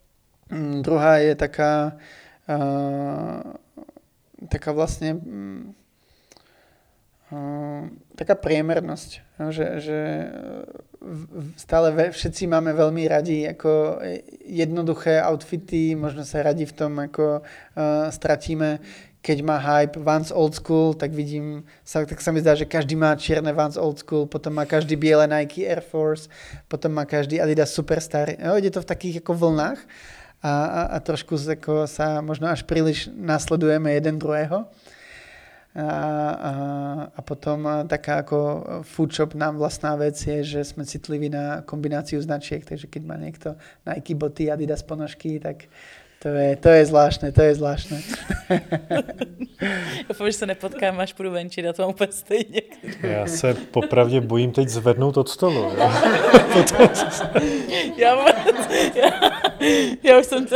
Um, 0.52 0.82
druhá 0.86 1.18
je 1.18 1.34
taká, 1.34 1.98
uh, 2.46 3.42
taká 4.50 4.70
vlastne 4.72 5.18
um, 5.18 5.74
taká 8.16 8.38
priemernosť, 8.38 9.42
no, 9.42 9.50
že, 9.50 9.82
že 9.82 10.00
stále 11.58 11.92
všetci 12.14 12.48
máme 12.48 12.72
veľmi 12.72 13.04
radi 13.10 13.50
ako 13.50 14.00
jednoduché 14.46 15.20
outfity, 15.20 15.98
možno 15.98 16.24
sa 16.24 16.46
radi 16.46 16.64
v 16.70 16.74
tom 16.78 16.94
ako 17.02 17.42
uh, 17.42 18.08
stratíme, 18.14 18.80
keď 19.26 19.38
má 19.42 19.58
hype 19.58 19.98
Vans 19.98 20.30
Old 20.30 20.54
School, 20.54 20.94
tak 20.94 21.10
vidím, 21.10 21.66
sa, 21.82 22.06
tak 22.06 22.22
sa 22.22 22.30
mi 22.30 22.46
zdá, 22.46 22.54
že 22.54 22.70
každý 22.70 22.94
má 22.94 23.18
čierne 23.18 23.50
Vans 23.58 23.74
Old 23.74 24.06
School, 24.06 24.30
potom 24.30 24.54
má 24.54 24.70
každý 24.70 24.94
biele 24.94 25.26
Nike 25.26 25.66
Air 25.66 25.82
Force, 25.82 26.30
potom 26.70 26.94
má 26.94 27.10
každý 27.10 27.42
Adidas 27.42 27.74
Superstar. 27.74 28.38
Jo, 28.38 28.54
ide 28.62 28.70
to 28.70 28.86
v 28.86 28.90
takých 28.94 29.26
ako 29.26 29.34
vlnách. 29.34 29.82
A, 30.46 30.66
a, 30.66 30.82
a 30.94 30.98
trošku 31.02 31.42
ako 31.42 31.90
sa 31.90 32.22
možno 32.22 32.46
až 32.46 32.62
príliš 32.62 33.10
nasledujeme 33.10 33.98
jeden 33.98 34.22
druhého. 34.22 34.70
A, 35.76 35.82
a, 35.82 36.52
a 37.12 37.20
potom 37.20 37.68
taká 37.90 38.24
ako 38.24 38.38
food 38.88 39.12
shop 39.12 39.36
nám 39.36 39.60
vlastná 39.60 40.00
vec 40.00 40.16
je, 40.16 40.40
že 40.40 40.64
sme 40.64 40.88
citliví 40.88 41.28
na 41.28 41.68
kombináciu 41.68 42.16
značiek, 42.24 42.64
takže 42.64 42.88
keď 42.88 43.02
má 43.04 43.20
niekto 43.20 43.60
Nike 43.84 44.16
boty, 44.16 44.48
Adidas 44.48 44.88
ponožky, 44.88 45.36
tak 45.36 45.68
to 46.24 46.32
je, 46.32 46.56
to 46.56 46.70
je 46.70 46.86
zvláštne, 46.86 47.32
to 47.32 47.42
je 47.42 47.56
zvláštne. 47.56 47.98
Doufám, 50.08 50.28
že 50.28 50.34
se 50.34 50.46
nepotkám, 50.46 51.00
až 51.00 51.14
půjdu 51.14 51.32
venčit, 51.32 51.68
a 51.68 51.74
to 51.74 51.82
mám 51.82 51.92
úplně 51.92 52.12
stejně. 52.12 52.62
Já 53.02 53.28
se 53.28 53.54
popravdě 53.54 54.22
bojím 54.22 54.52
teď 54.52 54.70
zvednout 54.70 55.18
od 55.18 55.30
stolu. 55.30 55.56
Jo? 55.56 55.76
já, 57.98 58.26
já, 58.96 59.35
já, 60.04 60.20
už 60.20 60.26
jsem 60.26 60.46
to, 60.46 60.56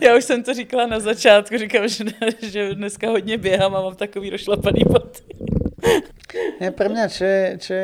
já 0.00 0.16
už 0.16 0.24
jsem 0.24 0.42
to 0.42 0.54
říkala 0.54 0.86
na 0.86 1.00
začátku, 1.00 1.58
říkám, 1.58 1.88
že, 1.88 2.04
že 2.42 2.74
dneska 2.74 3.10
hodně 3.10 3.38
běhám 3.38 3.76
a 3.76 3.82
mám 3.82 3.94
takový 3.94 4.30
rozšlapaný 4.30 4.82
boty. 4.86 5.22
Ne, 6.60 6.70
pre 6.70 6.88
mňa, 6.88 7.04
čo, 7.10 7.26
čo, 7.58 7.74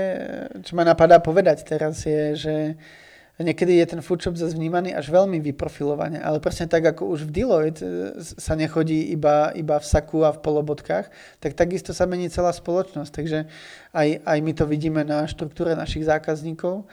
čo 0.63 0.73
ma 0.79 0.87
napadá 0.87 1.19
povedať 1.19 1.67
teraz 1.67 2.07
je, 2.07 2.39
že 2.39 2.55
niekedy 3.39 3.79
je 3.79 3.87
ten 3.95 4.01
foodshop 4.03 4.35
zase 4.35 4.55
vnímaný 4.55 4.95
až 4.95 5.11
veľmi 5.11 5.39
vyprofilovane, 5.39 6.19
ale 6.19 6.43
presne 6.43 6.67
tak, 6.67 6.87
ako 6.87 7.15
už 7.15 7.27
v 7.27 7.35
Deloitte 7.43 7.83
e, 7.83 8.19
sa 8.23 8.59
nechodí 8.59 9.15
iba, 9.15 9.55
iba 9.55 9.79
v 9.79 9.87
saku 9.87 10.27
a 10.27 10.35
v 10.35 10.43
polobodkách, 10.43 11.07
tak 11.39 11.53
takisto 11.55 11.95
sa 11.95 12.07
mení 12.07 12.31
celá 12.31 12.51
spoločnosť. 12.51 13.11
Takže 13.15 13.39
aj, 13.95 14.09
aj 14.27 14.39
my 14.43 14.53
to 14.55 14.65
vidíme 14.67 15.03
na 15.07 15.27
štruktúre 15.27 15.79
našich 15.79 16.07
zákazníkov 16.07 16.87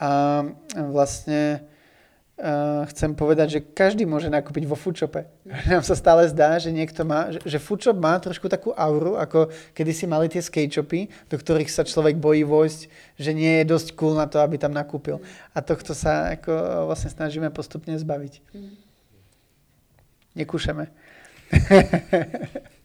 a 0.00 0.44
vlastne 0.76 1.64
uh, 2.38 2.84
chcem 2.88 3.12
povedať, 3.12 3.58
že 3.58 3.60
každý 3.60 4.08
môže 4.08 4.32
nakúpiť 4.32 4.64
vo 4.64 4.76
foodshope. 4.76 5.28
Nám 5.70 5.84
sa 5.84 5.96
stále 5.96 6.28
zdá, 6.28 6.56
že 6.56 6.72
niekto 6.72 7.04
má, 7.04 7.32
že, 7.32 7.40
že 7.44 7.58
foodshop 7.60 7.96
má 7.98 8.16
trošku 8.18 8.48
takú 8.48 8.72
auru, 8.72 9.16
ako 9.20 9.52
kedy 9.72 9.92
si 9.92 10.04
mali 10.08 10.28
tie 10.32 10.40
skate 10.40 10.72
shopy, 10.72 11.08
do 11.28 11.36
ktorých 11.36 11.70
sa 11.70 11.86
človek 11.86 12.16
bojí 12.18 12.42
vojsť, 12.44 12.80
že 13.18 13.30
nie 13.32 13.62
je 13.62 13.70
dosť 13.70 13.94
cool 13.94 14.16
na 14.16 14.26
to, 14.26 14.40
aby 14.40 14.56
tam 14.58 14.72
nakúpil. 14.72 15.20
A 15.52 15.58
tohto 15.60 15.92
sa 15.92 16.34
ako 16.34 16.88
vlastne 16.90 17.12
snažíme 17.12 17.48
postupne 17.52 17.94
zbaviť. 17.94 18.40
Nekúšame. 20.32 20.88